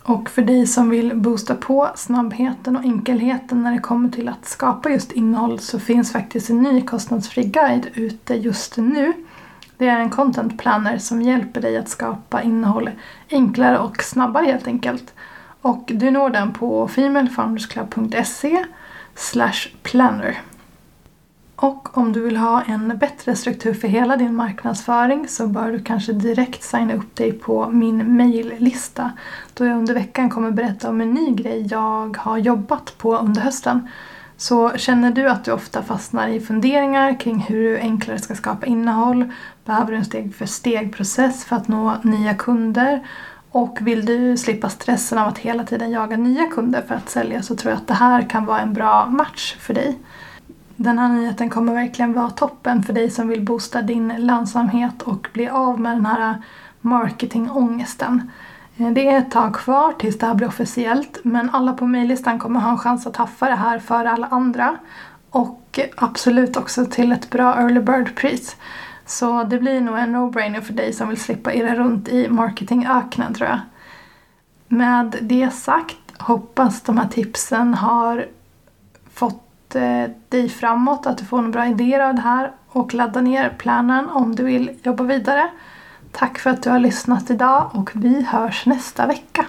Och 0.04 0.30
för 0.30 0.42
dig 0.42 0.68
som 0.68 0.90
vill 0.90 1.16
boosta 1.16 1.56
på 1.56 1.90
snabbheten 1.96 2.76
och 2.76 2.84
enkelheten 2.84 3.64
när 3.64 3.72
det 3.72 3.80
kommer 3.80 4.10
till 4.10 4.30
att 4.30 4.46
skapa 4.46 4.90
just 4.90 5.12
innehåll 5.12 5.60
så 5.60 5.80
finns 5.80 6.12
faktiskt 6.12 6.50
en 6.50 6.64
ny 6.64 6.82
kostnadsfri 6.82 7.44
guide 7.44 7.88
ute 7.94 8.36
just 8.36 8.78
nu. 8.78 9.14
Det 9.82 9.88
är 9.88 10.00
en 10.00 10.10
content 10.10 10.58
planner 10.58 10.98
som 10.98 11.22
hjälper 11.22 11.62
dig 11.62 11.78
att 11.78 11.90
skapa 11.90 12.42
innehåll 12.42 12.90
enklare 13.32 13.80
och 13.80 14.04
snabbare 14.04 14.46
helt 14.46 14.68
enkelt. 14.68 15.14
Och 15.62 15.92
du 15.94 16.12
når 16.12 16.30
den 16.30 16.54
på 16.54 16.88
femalefoundersclub.se 16.88 18.66
planner. 19.84 20.42
Och 21.56 21.98
om 21.98 22.14
du 22.14 22.22
vill 22.22 22.38
ha 22.38 22.62
en 22.62 22.98
bättre 22.98 23.36
struktur 23.36 23.74
för 23.74 23.88
hela 23.88 24.18
din 24.18 24.36
marknadsföring 24.36 25.28
så 25.28 25.48
bör 25.48 25.72
du 25.72 25.84
kanske 25.84 26.14
direkt 26.14 26.64
signa 26.64 26.94
upp 26.94 27.16
dig 27.16 27.32
på 27.32 27.70
min 27.70 28.18
maillista 28.18 29.12
då 29.54 29.66
jag 29.66 29.78
under 29.78 29.94
veckan 29.94 30.30
kommer 30.30 30.52
berätta 30.52 30.90
om 30.90 31.02
en 31.02 31.14
ny 31.14 31.36
grej 31.36 31.68
jag 31.72 32.18
har 32.18 32.38
jobbat 32.38 32.98
på 32.98 33.18
under 33.18 33.42
hösten. 33.42 33.88
Så 34.42 34.78
känner 34.78 35.12
du 35.12 35.30
att 35.30 35.44
du 35.44 35.52
ofta 35.52 35.84
fastnar 35.84 36.28
i 36.28 36.40
funderingar 36.40 37.20
kring 37.20 37.40
hur 37.40 37.64
du 37.64 37.80
enklare 37.80 38.20
ska 38.20 38.36
skapa 38.36 38.66
innehåll, 38.66 39.32
behöver 39.66 39.92
du 39.92 39.98
en 39.98 40.06
steg 40.06 40.36
för 40.36 40.46
steg 40.46 40.96
process 40.96 41.46
för 41.46 41.56
att 41.56 41.68
nå 41.68 41.98
nya 42.04 42.34
kunder 42.34 43.08
Och 43.52 43.78
vill 43.82 44.06
du 44.06 44.38
slippa 44.38 44.70
stressen 44.70 45.18
av 45.18 45.28
att 45.28 45.38
hela 45.38 45.64
tiden 45.64 45.92
jaga 45.92 46.18
nya 46.18 46.48
kunder 46.48 46.82
för 46.88 46.96
att 46.96 47.10
sälja 47.10 47.42
så 47.42 47.56
tror 47.56 47.72
jag 47.72 47.78
att 47.78 47.88
det 47.88 47.94
här 47.94 48.30
kan 48.30 48.46
vara 48.46 48.60
en 48.60 48.74
bra 48.74 49.06
match 49.06 49.56
för 49.60 49.74
dig. 49.74 50.00
Den 50.76 51.00
här 51.00 51.10
nyheten 51.10 51.50
kommer 51.50 51.74
verkligen 51.74 52.14
vara 52.14 52.30
toppen 52.30 52.84
för 52.84 52.94
dig 52.94 53.10
som 53.10 53.28
vill 53.28 53.42
boosta 53.42 53.82
din 53.82 54.14
lönsamhet 54.18 55.02
och 55.02 55.28
bli 55.34 55.50
av 55.50 55.80
med 55.80 55.96
den 55.96 56.06
här 56.06 56.42
marketingångesten. 56.82 58.32
Eh, 58.82 58.92
det 58.92 59.08
är 59.08 59.18
ett 59.18 59.32
tag 59.32 59.56
kvar 59.56 59.94
tills 59.94 60.18
det 60.18 60.26
här 60.26 60.34
blir 60.34 60.48
officiellt 60.48 61.20
men 61.24 61.50
alla 61.50 61.74
på 61.74 61.86
mejllistan 61.86 62.40
kommer 62.40 62.60
ha 62.60 62.72
en 62.72 62.78
chans 62.78 63.08
att 63.08 63.18
haffa 63.18 63.50
det 63.50 63.56
här 63.56 63.80
för 63.80 64.06
alla 64.06 64.28
andra. 64.28 64.78
Och 65.30 65.80
absolut 65.96 66.58
också 66.58 66.86
till 66.86 67.12
ett 67.12 67.30
bra 67.30 67.56
early 67.56 67.80
bird-pris. 67.80 68.56
Så 69.06 69.44
det 69.44 69.60
blir 69.60 69.82
nog 69.82 69.98
en 69.98 70.16
no-brainer 70.16 70.62
för 70.62 70.74
dig 70.74 70.94
som 70.94 71.10
vill 71.10 71.20
slippa 71.20 71.54
irra 71.54 71.76
runt 71.76 72.10
i 72.10 72.30
marketingöknen 72.30 73.34
tror 73.34 73.50
jag. 73.50 73.60
Med 74.68 75.18
det 75.22 75.54
sagt 75.54 75.98
hoppas 76.18 76.82
de 76.82 76.98
här 76.98 77.08
tipsen 77.08 77.74
har 77.74 78.26
fått 79.14 79.76
eh, 79.76 80.04
dig 80.30 80.50
framåt, 80.50 81.06
att 81.06 81.18
du 81.18 81.26
får 81.26 81.38
några 81.38 81.52
bra 81.52 81.68
idéer 81.68 82.00
av 82.00 82.16
det 82.16 82.22
här 82.22 82.52
och 82.68 82.94
ladda 82.94 83.22
ner 83.22 83.50
planen 83.58 84.10
om 84.10 84.36
du 84.36 84.44
vill 84.44 84.72
jobba 84.84 85.04
vidare. 85.04 85.50
Tack 86.12 86.40
för 86.40 86.50
att 86.50 86.64
du 86.64 86.70
har 86.70 86.80
lyssnat 86.80 87.30
idag 87.30 87.70
och 87.74 87.92
vi 87.94 88.22
hörs 88.22 88.66
nästa 88.66 89.08
vecka. 89.08 89.46